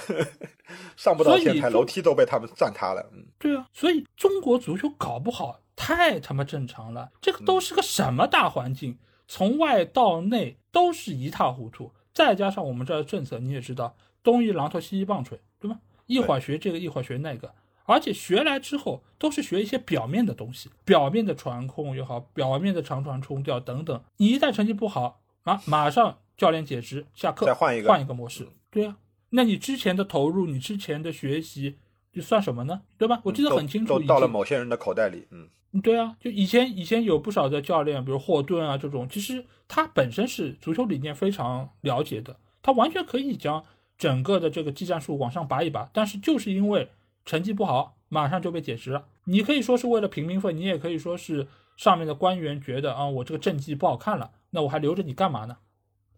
[0.96, 8.96] 上不到天台，楼梯都被他们占塌了，嗯，对啊，所以中国足球搞不好太他妈正常了，这个都是个什么大环境，
[9.28, 15.78] 从外到内都是一塌糊涂，再加上我们这儿的政策，你也知道，东一榔头西一棒槌，对吧？
[16.06, 17.54] 一会儿学这个，一会儿学那个，
[17.84, 26.18] 而且学来之后都是学一些表面的东西，表面的传控也好，表面的长传冲吊等等，你一旦成绩不好啊，马上。
[26.38, 28.46] 教练解职，下课，再换一个，换一个模式。
[28.70, 28.96] 对啊，
[29.30, 31.78] 那你之前的投入，你之前的学习，
[32.12, 32.82] 就算什么呢？
[32.96, 33.20] 对吧？
[33.24, 35.26] 我记得很清楚，都到了某些人的口袋里。
[35.32, 35.48] 嗯，
[35.82, 43.64] 对啊，就以前以前有不少的教练，比如霍顿啊这种，其实他本身是足球理念非常了解的，他完全可以将
[43.98, 46.88] 整个的这个技战术往上拔一拔，但是就是因为
[47.24, 49.06] 成绩不好，马上就被解职了。
[49.24, 51.46] 你可以说是为了平民愤，你也可以说是
[51.76, 55.58] 上面的官员觉得啊，我这个政绩不好看了，那我还留着你干嘛呢？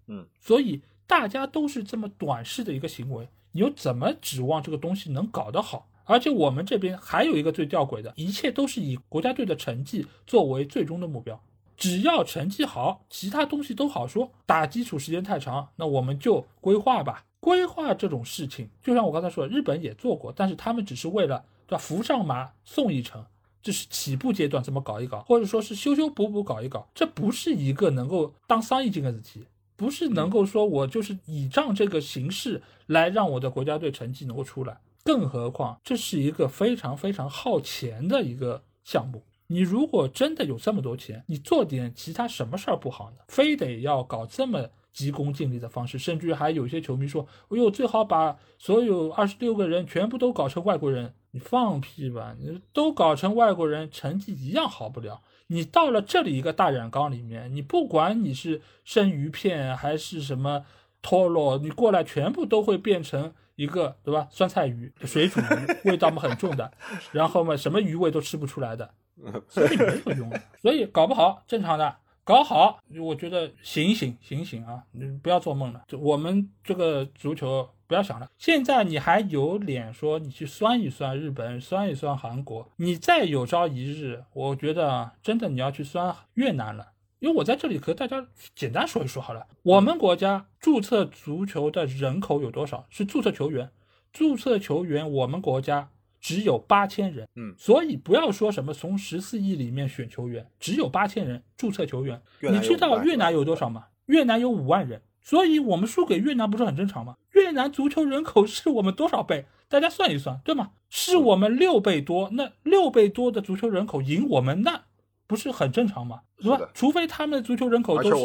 [0.07, 5.89] 嗯，所以大家都是这么短视的一个行为，你又怎么指望这个东西能搞得好？
[6.11, 11.41] 而且我们这边还有一个最吊诡的，一切都是以国家队的成绩作为最终的目标，
[11.77, 14.29] 只要成绩好，其他东西都好说。
[14.45, 17.25] 打基础时间太长，那我们就规划吧。
[17.39, 21.79] 规划这种事情，就像我刚才说，日本也做过，但是他们只是为了对吧？
[21.79, 23.25] 扶上马送一程，
[23.63, 29.47] 这是起步阶段，怎么搞一搞，或者说是修修补补搞一搞，这不是一个能够当生意经的事情。
[29.77, 39.25] 不是能够说我就是倚仗这个形式来让我的国家队成绩能够出来，更何况这是一个非常非常耗钱的一个项目。
[39.47, 43.17] 你如果真的有这么多钱，你做点其他什么事儿不好呢？
[43.29, 52.35] 非得要搞这么急功近利的方式，甚至还有些球迷说：“哎呦，最好把所有二十六个人全部都搞成外国人。”你放屁吧！
[52.41, 55.23] 你都搞成外国人，成绩一样好不了。
[55.47, 60.65] 你到了这里一个大染缸里面，你不管你是生鱼片还是什么
[61.01, 64.27] 脱落，你过来全部都会变成一个对吧？
[64.31, 66.73] 酸菜鱼、水煮鱼，味道嘛很重的，
[67.13, 68.91] 然后嘛什么鱼味都吃不出来的，
[69.49, 70.33] 所以没有用，
[70.63, 77.69] 所以搞不好正常的，搞好我觉得醒醒醒醒啊，你不要做梦了，就我们这个足球。
[77.91, 82.71] 不要想了，现在你还有脸说你去酸一酸日本，酸一酸韩国？
[82.77, 86.93] 你再有朝一日，我觉得真的你要去酸越南了。
[87.21, 92.87] 因为我在这里和大家简单说一说好了，我们国家注册足球的人口有多少？
[92.91, 93.71] 是注册球员，
[94.13, 95.91] 注册球员我们国家
[96.21, 97.29] 只有八千人。
[97.37, 102.21] 嗯，所以不要说什么从十四亿里面选球员，只有八千人注册球员。
[102.41, 103.87] 你知道越南有多少吗？
[104.07, 105.03] 越南有五万人。
[105.23, 107.17] 所以我们输给越南不是很正常吗？
[107.35, 109.45] 越南足球人口是我们多少倍？
[109.69, 110.71] 大家算一算，对吗？
[110.89, 114.85] 是我们六倍多，那六倍多的足球人口赢我们，那
[115.31, 116.21] 不是很正常吗？
[116.41, 116.59] 是吧？
[116.75, 118.25] 除非他们的足球人口都是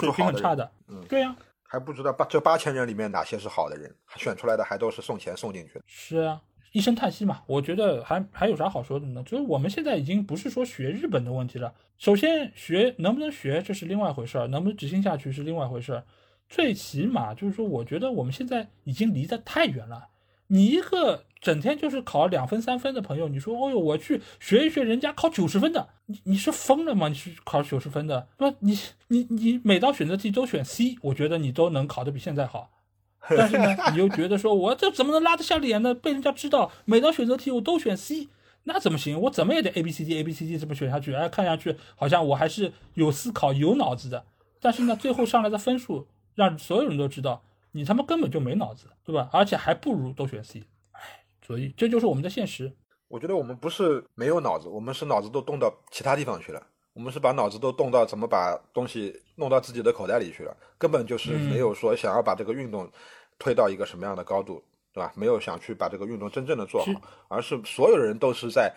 [0.00, 5.82] 水平很差的，嗯，对呀，还不知道八这八千人里面哪些是好的人，选出来的还都是送钱送进去的。
[5.86, 6.40] 是啊，
[6.72, 7.42] 一声叹息嘛。
[7.46, 9.22] 我觉得还还有啥好说的呢？
[9.24, 16.02] 就是我们现在已经不是说学日本的问题了，首先学能不能学这是另外一回事儿，能不能执行下去是另外一回事儿。
[16.48, 20.08] 最起码就是说，我觉得我们现在已经离得太远了。
[20.48, 27.08] 你一个整天就是考两分三分的朋友，你说，哦呦，我去学一学人家考九十分的，你你是疯了吗？
[27.08, 28.78] 你是考九十分的，不，你
[29.08, 32.70] 你你每道选择题都选 C，我觉得你都能考得比现在好。
[33.28, 35.94] 但是呢，你又觉得说我这怎么能拉得下脸呢？
[35.94, 38.28] 被人家知道每道选择题我都选 C，
[38.64, 39.20] 那怎么行？
[39.22, 41.12] 我怎么也得 A B C D A B C D 这么选下去？
[41.14, 44.24] 哎，看下去好像我还是有思考有脑子的。
[44.60, 46.06] 但是呢，最后上来的分数。
[46.36, 47.42] 让所有人都知道
[47.76, 49.28] 你他妈根本就没脑子，对吧？
[49.34, 51.00] 而且还不如都选 C，哎，
[51.46, 52.74] 所以这就是我们的现实。
[53.06, 56.66] 我觉得我们不是没有脑子，我们是脑子都动到其他地方去了。
[56.94, 62.90] 我们是把脑子都动到怎么把东西弄到自己的口袋里去了，根本就是没有说想要把这个运动
[63.38, 64.64] 推到一个什么样的高度，
[64.94, 65.12] 对吧？
[65.14, 68.74] 没有想去把这个运动真正的做好，而是所有人都是在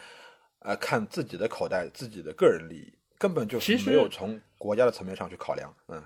[0.60, 6.04] 呃看自己的口袋、自己的个人利益，根本就是没有从国家的层面上去考量，嗯。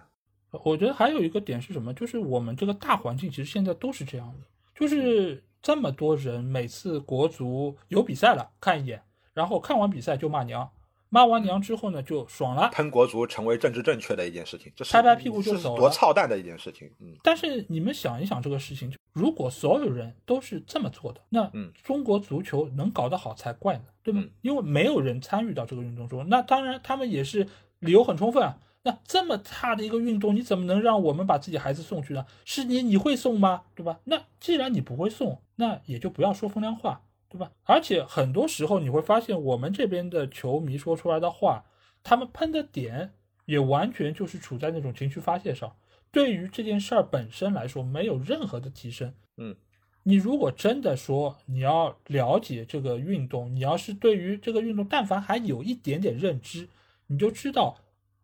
[0.63, 1.93] 我觉得还有一个点是什么？
[1.93, 4.45] 就是我们这个大环境其实现在都是这样的，
[4.75, 9.01] 就是这么多人每次国足有比赛了看一眼，
[9.33, 10.69] 然后看完比赛就骂娘，
[11.09, 16.89] 骂完娘之后呢就爽了，喷国足成为政治正确的一件事情，这是拍拍屁股就走了多操蛋的一件事情。
[16.99, 24.21] 嗯，但是你们想一想这个事情，如果所有人都是这么做的，那嗯中国足球能搞得好才怪呢，对吗？
[24.23, 27.47] 嗯因为没有人参与到这个运动中，那当然他们也是
[27.79, 28.59] 理由很充分啊。
[28.83, 32.25] 那这么差的一个运动，你怎么能让我们把自己孩子送去呢？
[32.45, 33.63] 是你你会送吗？
[33.75, 33.99] 对吧？
[34.03, 37.51] 那既然你不会送，那也就不要说风凉话，对吧？
[37.63, 41.63] 而且很多时候你会发现，我们这边的球迷说出来的话，
[42.03, 43.13] 他们喷的点
[43.45, 45.75] 也完全就是处在那种情绪发泄上。
[46.11, 49.13] 对于这件事儿本身来说，没有任何的提升。
[49.37, 49.55] 嗯，
[50.03, 56.67] 你如果真的说你要了解这个运动，你要是对于这个运动但凡还有一点点认知，
[57.07, 57.77] 你就知道，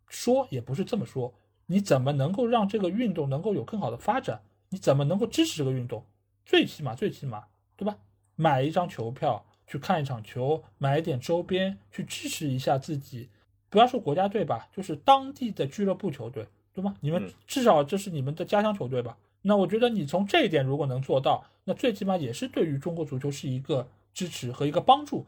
[0.10, 1.34] 说也不是这么说。
[1.68, 4.42] 你怎么能够让这个运动能够有更好的发展？
[4.70, 6.04] 你怎么能够支持这个运动？
[6.46, 7.46] 最起码，最起码，
[7.78, 7.98] 对吧？
[8.36, 13.30] 买一张球票去看一场球，买一点周边去支持一下自己。
[13.70, 16.96] 不要说国家队吧，就是当地的俱乐部球队，对吗？
[17.02, 19.16] 你们嗯至少这是你们的家乡球队吧？
[19.44, 25.26] 那我觉得你从这一点如果能做到，那最起码也是对于中国足球是一个支持和一个帮助。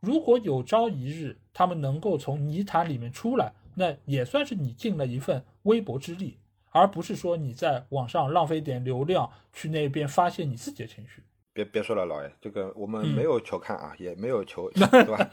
[0.00, 6.38] 如果有朝一日他们能够从泥潭里面出来，那也算是你尽了一份微薄之力，
[6.70, 11.22] 而不是说你在网上浪费点流量去那边发泄你自己的情绪。
[11.52, 15.30] 别别说了，老爷，这个我们嗯没有求看啊，也没有求， 对吧？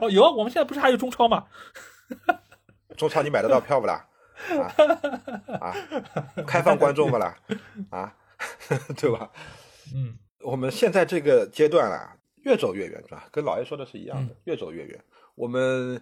[0.00, 1.46] 哦，有啊，我们现在不是还有中超吗？
[2.96, 4.06] 中超你买得到票不啦？
[4.50, 5.74] 啊啊，
[6.46, 7.36] 开放观众不啦？
[7.90, 8.16] 啊，
[8.96, 9.30] 对吧？
[9.94, 13.28] 嗯我们现在这个阶段啊，越走越远，是吧？
[13.30, 15.04] 跟老爷说的是一样的，嗯越走越远。
[15.34, 16.00] 我们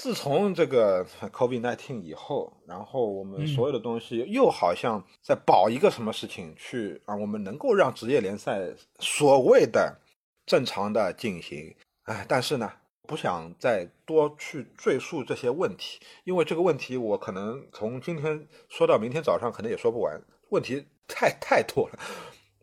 [0.00, 8.66] 自从这个 COVID 1 9以后，然后我们嗯所有的东西又好像在保一个什么事情去啊，我们能够让职业联赛
[8.98, 9.94] 所谓的
[10.46, 11.76] 正常的进行。
[12.04, 12.72] 哎，但是呢，
[13.06, 21.98] 不想再多去赘述这些问题，因为这个问题我可能从今天说到明天早上，可能也说不完，问题太太多了。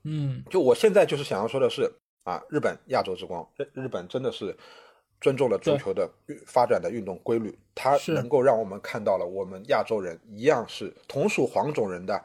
[0.05, 1.87] 嗯就我现在就是想要说的是
[2.23, 4.57] 啊，日本亚洲之光，日日本真的是
[5.19, 8.13] 尊重了足球的运发展的运动规律，它是。
[8.13, 12.23] 能够让我们看到了我们亚洲人一样是同属黄种人的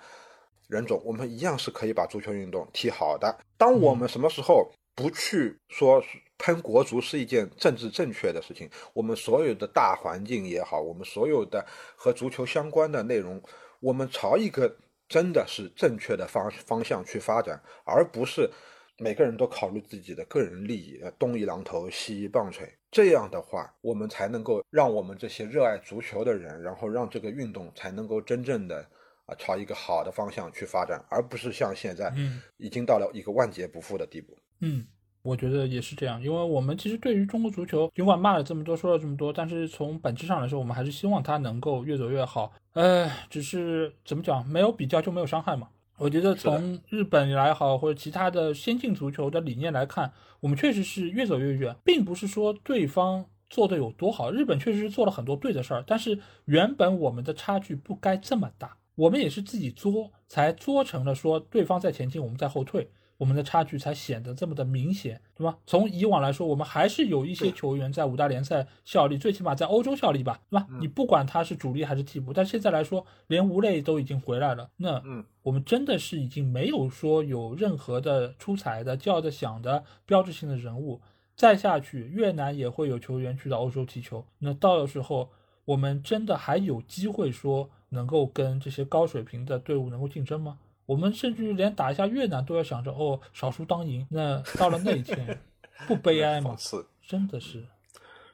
[0.68, 3.38] 人种，我们一样是可以把足球运动踢好的。
[3.56, 6.02] 当我们什么时候不去说
[6.38, 11.64] 喷国足是一件政治正确的事情，我们所有的大环境也好，我们所有的
[11.96, 13.40] 和足球相关的内容，
[13.80, 14.76] 我们朝一个
[15.08, 18.50] 真的是正确的方方向去发展，而不是
[18.98, 22.72] 每个人都考虑自己的个人利益，呃东一榔头西一棒槌。
[22.90, 28.86] 这样的话，我们才能够让我们这些热爱足球的人，然后让这个运动才能够真正的
[29.26, 34.36] 啊朝一个好的方向去发展，而不是像现在嗯已经到了一个万劫不复的地步。
[34.60, 34.86] 嗯，
[35.22, 42.52] 我觉得也是这样，因为我们其实对于中国足球，尽管骂了这么多，说了这么多，但是从本质上来说，我们还是希望它能够越走越好。
[42.74, 45.68] 呃，只是怎么讲，没有比较就没有伤害嘛。
[46.02, 54.32] 我觉得从日本来好，或者其他的先进足球的理念来看，我们确实是越走越远，并不是说对方做的有多好。
[54.32, 62.90] 日本确实是做了很多对的事儿，但是原本我们的差距不该这么大，我们也是自己作，才作成了说对方在前进，我们在后退。
[63.22, 65.56] 我们的差距才显得这么的明显，对吧？
[65.64, 70.66] 从以往来说，我们还是有一些球员在五大联赛效力，最起码在欧洲效力吧，对吧？
[70.68, 81.00] 嗯你不管他是主力还是替补，但现在来说，连吴磊都已经回来了，那嗯，我们真的是已经没有说有任何的出彩的、叫得响的标志性的人物。
[81.36, 85.30] 再下去，越南也会有球员去到欧洲踢球，那到时候
[85.64, 90.58] 我们真的还有机会说能够跟这些高水平的队伍能够竞争吗？
[90.86, 94.06] 我们甚至连打一下越南都要想着哦，少输当赢。
[94.10, 95.40] 那到了那一天，
[95.86, 96.56] 不悲哀吗讽？
[96.56, 97.66] 刺，真的是，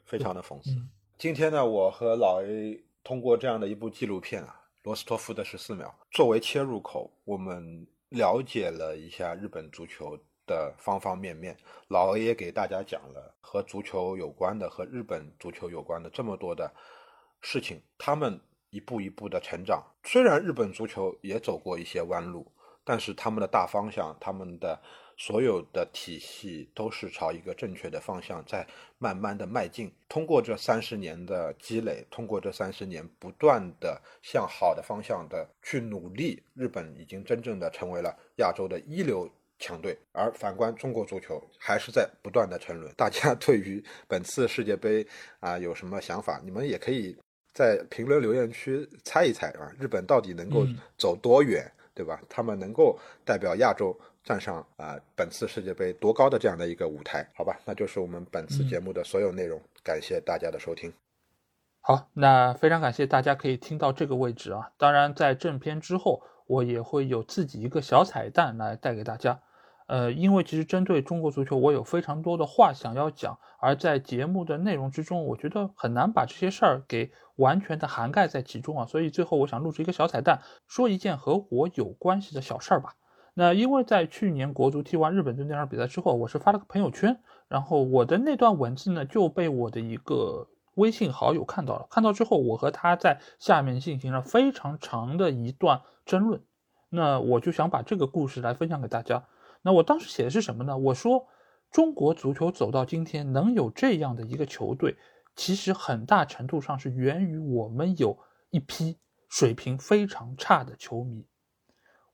[0.05, 0.71] 非常的讽刺。
[0.71, 4.55] 嗯今天呢，我和老 A 通过这样的一部纪录片啊，
[4.85, 10.17] 《罗斯托夫的十四秒》作为切入口，我们了解了一下日本足球
[10.47, 11.57] 的方方面面。
[11.89, 16.73] 老 A 也给大家讲了和足球有关的、和日本足球有关的这么多的
[17.41, 18.41] 事情，他们
[18.71, 19.83] 一步一步的成长。
[20.11, 22.51] 虽然日本足球也走过一些弯路，
[22.83, 24.81] 但是他们的大方向，他们的
[25.19, 28.67] 所有的体系都是朝一个正确的方向在
[28.97, 29.93] 慢慢的迈进。
[30.09, 39.31] 通过这三十年的积累，通过这三十年不断的向好的方向的去努力，日本已经真正的成为了亚洲的一流。
[39.61, 42.95] 强队，而反观中国足球还是在不断的沉沦。
[42.95, 45.05] 大家 对于本次世界杯
[45.41, 46.41] 啊有什么想法？
[46.45, 47.19] 你们也可以
[47.59, 52.23] 在评论留言区猜一猜啊，日本到底能够嗯走多远，对吧？
[52.29, 57.29] 他们能够代表亚洲站上啊本次世界杯多高的这样的一个舞台？
[57.35, 59.61] 好吧，那就是我们本次节目的所有内容。
[59.83, 60.93] 感谢大家的收听。
[61.81, 64.71] 好，那非常感谢大家可以听到这个位置啊。
[64.79, 69.41] 当然，在正片之后，我也会有自己一个小彩蛋来带给大家。
[69.89, 78.85] 呃，因为其实针对中国足球，我有非常多的话想要讲，而在节目的内容之中，我觉得很难把这些事儿给完全的涵盖在其中啊。
[78.85, 82.95] 所以最后我想录制一个小彩蛋，说一件和我有关系的小事儿吧。
[83.33, 91.87] 那因为在去年国足踢完日本队那场比赛之后，我是发了个朋友圈，然后我的那段文字呢就被我的一个微信好友看到了。
[91.89, 96.43] 看到之后，我和他在下面进行了非常长的一段争论。
[96.91, 99.25] 那我就想把这个故事来分享给大家。
[99.69, 100.79] 那我当时写的是什么呢？
[100.79, 101.29] 我说，
[101.71, 104.97] 中国足球走到今天能有这样的一个球队，
[105.37, 108.19] 其实很大程度上是源于我们有
[108.49, 108.97] 一批
[109.29, 111.27] 水平非常差的球迷。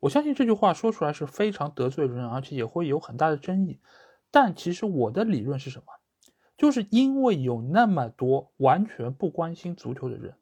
[0.01, 3.79] 我相信这句话说出来是非常得罪人，而且也会有很大的争议。
[4.33, 5.85] 但其实我的理论是什么？
[6.57, 10.35] 就是因为有那么多完全不关心足球的人，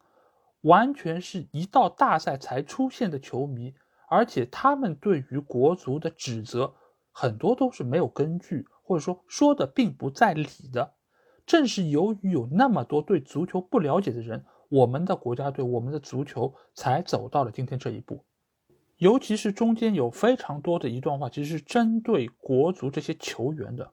[0.63, 3.75] 完全是一到大赛才出现的球迷，
[4.09, 6.73] 而且他们对于国足的指责。
[7.13, 10.95] 很多都是没有根据，或者说说的并不在理的。
[11.47, 18.25] 正是由于有那么多对足球不了解的人，我们的国家队、我们的足球才走到了今天这一步。
[18.99, 23.93] 尤其是中间有非常多的一段话，其实是针对国足这些球员的。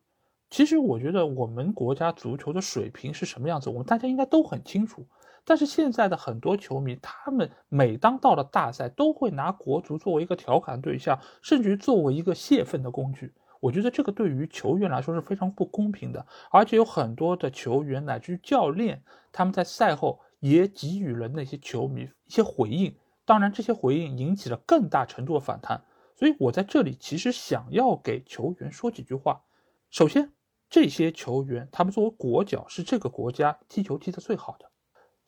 [0.52, 5.06] 其实我觉得我们国家足球的水平是什么样子，我们大家应该都很清楚。
[5.45, 13.34] 但是现在的很多球迷，他们每当到了大赛，都会拿国足作为一个调侃对象，甚至于作为一个泄愤的工具。
[13.60, 16.26] 我觉得这个对于球员来说是非常不公平的。
[16.49, 22.95] 而且有很多的球员乃至于教练，他们在赛后也给予了那些球迷一些回应。
[23.26, 25.84] 当然，这些回应引起了更大程度的反弹。
[26.16, 29.41] 所以我在这里其实想要给球员说几句话。
[29.90, 30.32] 首先，
[30.70, 34.69] 这些球员他们作为国脚，是这个国家踢球踢得最好的。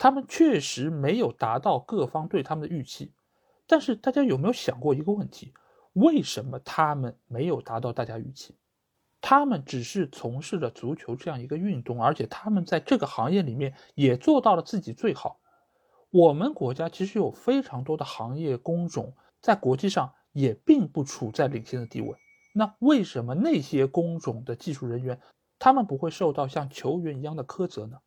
[0.02, 3.12] 他们确实没有达到各方对他们的预期，
[3.68, 5.54] 但是大家有没有想过一个问题？
[5.94, 8.56] 为什么他们没有达到大家预期？
[9.22, 15.40] 他们只是从事了足球这样一个运动，而且他们在这个行业里面也做到了自己最好。
[16.10, 22.18] 我们国家其实有非常多的行业工种，在国际上也并不处在领先的地位。
[22.56, 25.22] 那为什么那些工种的技术人员，
[25.60, 28.00] 他们不会受到像球员一样的苛责呢？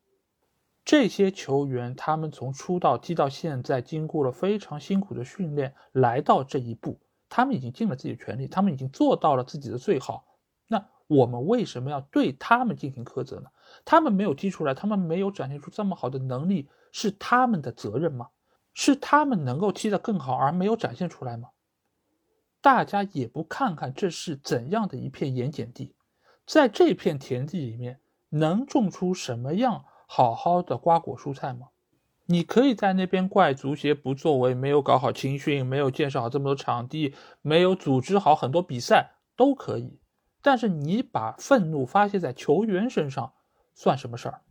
[0.85, 10.23] 这些球员，他们从出道踢到现在，经过了非常辛苦的训练，来到这一步，他们已经尽了自己的全力，他们已经做到了自己的最好。
[10.67, 13.49] 那我们为什么要对他们进行苛责呢？
[13.83, 18.29] 他们没有踢出来，他们没有展现出这么好的能力，是他们的责任吗？
[18.75, 21.49] 是他们能够踢得更好而没有展现出来吗？
[22.61, 25.95] 大家也不看看这是怎样的一片盐碱地，
[26.45, 27.99] 在这片田地里面
[28.29, 29.85] 能种出什么样？
[30.07, 31.67] 好好的瓜果蔬菜吗？
[32.27, 39.99] 你可以在那边怪足协不作为，没有搞好青训，没有建设好这么多场地，没有组织好很多比赛，都可以。
[40.41, 43.33] 但是你把愤怒发泄在球员身上，
[43.73, 44.41] 算什么事儿？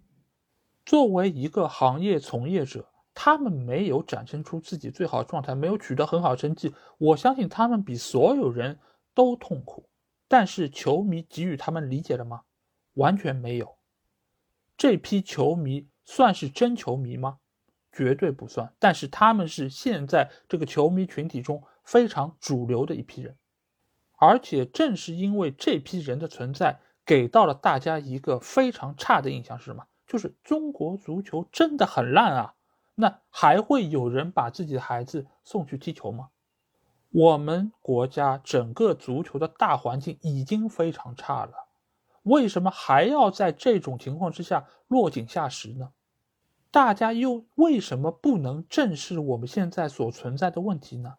[0.86, 8.78] 作为一个行业从业者，他们没有展现出自己最好的状态，没有取得很好成绩，我相信他们比所有人
[9.14, 9.88] 都痛苦。
[10.28, 12.42] 但是球迷给予他们理解了吗？
[12.94, 13.76] 完全没有。
[14.76, 17.38] 这批球迷算是真球迷吗？
[17.92, 18.72] 绝对不算。
[18.78, 23.36] 但是他们是现在这个球迷群体中非常主流的一批人，
[24.18, 29.86] 而且正是因为这批人的存在，给到了大家一个非常差的印象是什么？
[30.06, 32.54] 就是中国足球真的很烂啊！
[32.96, 36.28] 那还会有人把自己的孩子送去踢球吗？
[37.10, 41.63] 我们国家整个足球的大环境已经非常差了。
[42.24, 45.90] 为什么还要在这种情况之下落井下石呢？
[46.70, 51.14] 大家又为什么不能正视我们现在所存在的问题呢？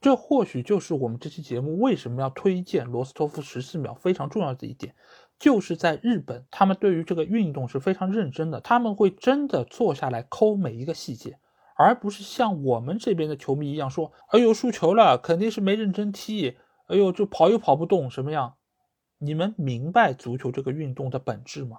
[0.00, 4.94] 这或许就是我们这期节目为什么要推荐罗斯托夫十四秒非常重要的一点，
[5.38, 11.38] 就是在日本，他们对于这个运动是非常认真的，他们会真的坐下来抠每一个细节，
[11.74, 16.56] 而不是像我们这边的球迷一样说：“哎呦，输球了，肯定是没认真踢，
[16.86, 18.54] 哎呦，就跑又跑不动，什么样？”
[19.18, 21.78] 你们明白足球这个运动的本质吗？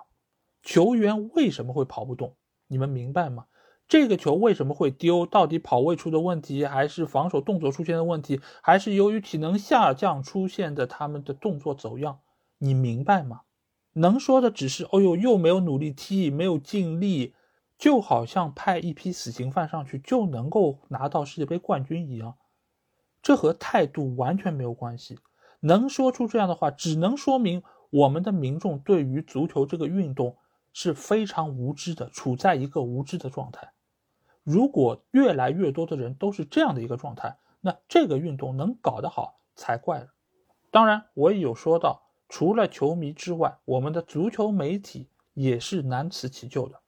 [0.64, 2.36] 球员为什么会跑不动？
[2.68, 3.46] 你们明白吗？
[3.88, 5.26] 这个球为什么会丢？
[5.26, 12.20] 到底跑位出的问题，还是防守动作出现的问题，还是由于体能下降出现的他们的动作走样？
[12.58, 13.42] 你明白吗？
[13.94, 17.34] 能说的只是，哦呦，又没有努力踢，没有尽力，
[17.78, 22.36] 就好像派一批死刑犯上去就能够拿到世界杯冠军一样。
[23.22, 25.18] 这和态度完全没有关系。
[25.60, 30.38] 能说出这样的话，只能说明我们的民众对于足球这个运动
[30.74, 33.74] 是非常无知的，处在一个无知的状态。
[34.44, 40.08] 如果越来越多的人都是这样的一个状态，那这个运动能搞得好才怪了。
[40.70, 46.82] 当然，我也有说到，除了球迷之外，我们的足球媒体也是难辞其咎的，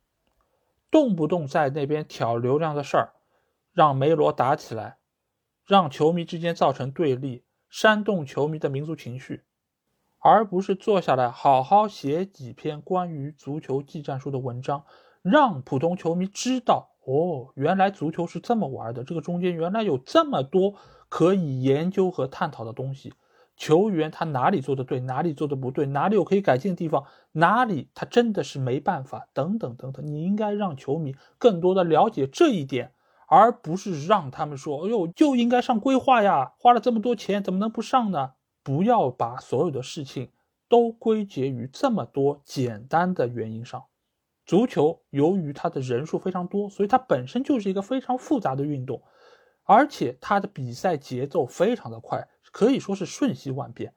[0.91, 3.13] 动不动在那边挑流量的事儿，
[3.73, 4.97] 让梅罗打起来，
[5.65, 9.43] 让球迷之间造成对立，煽动球迷的民族情绪，
[10.19, 14.83] 而不是坐下来好好写几篇关于足球技战术的文章，
[15.21, 16.89] 让普通球迷知道。
[17.05, 20.75] 哦，原来足球是这么玩的，这个中间原来有这么多
[21.07, 23.13] 可以研究和探讨的东西。
[23.55, 30.05] 球员他哪里做的对，哪里做的不对，哪里有可以改进的地方，哪里他真的是没办法，等等等等。
[30.05, 32.93] 你应该让球迷更多的了解这一点，
[33.29, 40.31] 而不是让他们说：“哎呦，就应该上规划呀，花了这么多钱，怎么能不上呢？”不要把所有的事情
[40.67, 43.85] 都归结于这么多简单的原因上。
[44.45, 49.01] 足球由于它的人数非常多，所以它本身就是一个非常复杂的运动，
[49.63, 53.93] 而且它的比赛节奏非常的快，可以说是瞬息万变，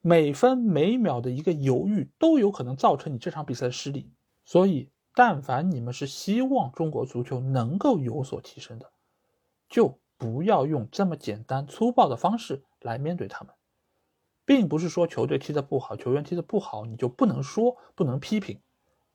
[0.00, 4.12] 每分每秒的一个犹豫都有可能造成你这场比赛的失利。
[4.44, 8.90] 所以，但凡你们是希望中国足球能够有所提升的，
[9.68, 13.54] 就不要用这么简单粗暴的方式来面对他们，
[14.44, 18.60] 并不是说球队踢得不好，球员踢得不好，你就不能说不能批评，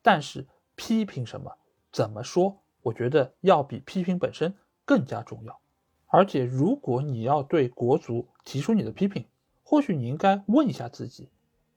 [0.01, 0.47] 但是。
[0.81, 1.57] 批评什么？
[1.91, 2.61] 怎么说？
[2.83, 4.55] 我觉得要比批评本身
[4.85, 5.59] 更加重要。
[6.07, 9.25] 而且，如果你要对国足提出你的批评，
[9.61, 11.27] 或许你应该问一下自己：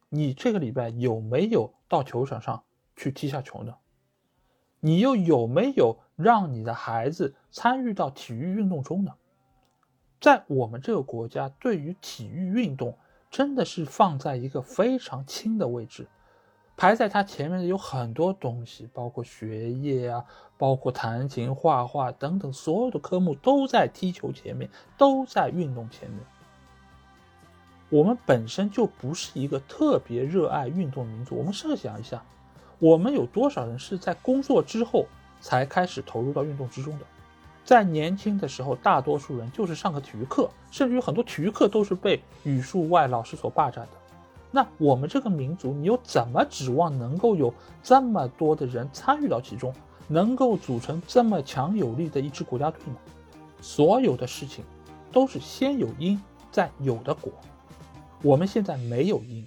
[0.09, 2.63] 你这个礼拜有没有到球场上
[2.95, 3.75] 去踢下球呢？
[4.85, 9.13] 你又有没有让你的孩子参与到体育运动中呢？
[10.21, 12.99] 在我们这个国家，对于体育运动
[13.31, 16.09] 真的是放在一个非常轻的位置。
[16.77, 20.25] 排在他前面的有很多东西，包括学业啊，
[20.59, 24.69] 包括弹琴、画画等等，所有的科目都在踢球前面，
[24.99, 26.19] 都在运动前面。
[27.89, 31.37] 我们本身就不是一个特别热爱运动的民族。
[31.37, 32.25] 我们设想一下，
[32.83, 35.07] 我们有多少人是在工作之后
[35.41, 37.07] 才开始投入到运动之中的？
[37.65, 43.91] 在年轻的时候，大多数人就是上个体育课，甚至于很多体育课都是被语数外老师所霸占的。
[44.51, 47.55] 那我们这个民族，你又怎么指望能够有
[47.85, 49.73] 这么多的人参与到其中，
[50.09, 52.97] 能够组成这么强有力的一支国家队呢？
[53.61, 54.65] 所有的事情
[55.13, 57.33] 都是先有因，再有的果。
[58.23, 59.47] 我们现在没有因，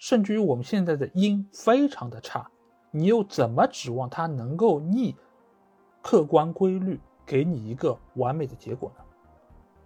[0.00, 2.50] 甚至于我们现在的因非常的差，
[2.94, 5.16] 你又怎么指望它能够逆
[6.02, 9.04] 客观规律，给你一个完美的结果呢？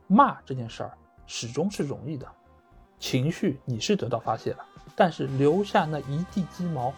[0.08, 2.26] 骂这件事儿始终是容易的。
[2.98, 4.64] 情绪你是得到发泄了，
[4.96, 6.92] 但是留下那一地鸡毛，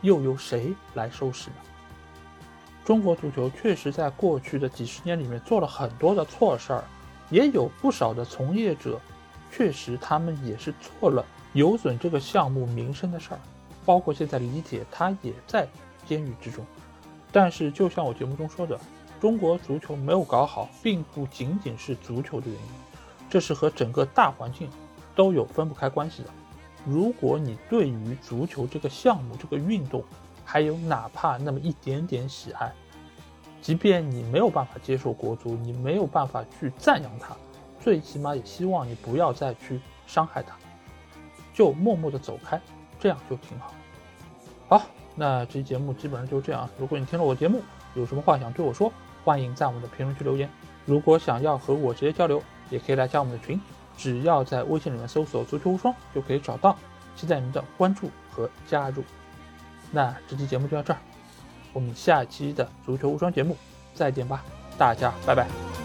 [0.00, 1.56] 又由谁来收拾呢？
[2.82, 6.84] 中国足球确实在过去的几十年里面做了很多的错事儿，
[7.28, 8.98] 也有不少的从业者，
[9.50, 11.22] 确实他们也是做了
[11.52, 13.40] 有损这个项目名声的事儿，
[13.90, 15.66] 包括现在李铁他也在
[16.06, 16.64] 监狱之中。
[17.32, 18.78] 但是就像我节目中说的，
[19.20, 22.68] 中国足球没有搞好，并不仅仅是足球的原因，
[23.28, 24.70] 这是和整个大环境。
[25.12, 26.30] 都有分不开关系的。
[26.86, 30.02] 如果你对于足球这个项目、这个运动，
[30.44, 32.72] 还有哪怕那么一点点喜爱，
[33.60, 37.36] 即便你没有办法接受国足，你没有办法去赞扬他，
[37.80, 40.56] 最起码也希望你不要再去伤害他，
[41.52, 42.58] 就默默的走开，
[42.98, 43.74] 这样就挺好。
[44.70, 44.82] 好，
[45.16, 46.70] 那这期节目基本上就这样。
[46.78, 47.60] 如果你听了我节目，
[47.94, 48.92] 有什么话想对我说，
[49.24, 50.48] 欢迎在我们的评论区留言。
[50.86, 52.40] 如果想要和我直接交流，
[52.70, 53.60] 也可以来加我们的群。
[53.96, 56.78] 只要在微信里面搜索“足球无双”就可以找到，
[57.16, 59.02] 期待您的关注和加入。
[59.90, 61.00] 那这期节目就到这儿，
[61.72, 63.56] 我们下期的足球无双节目
[63.92, 64.44] 再见吧，
[64.78, 65.79] 大家拜拜。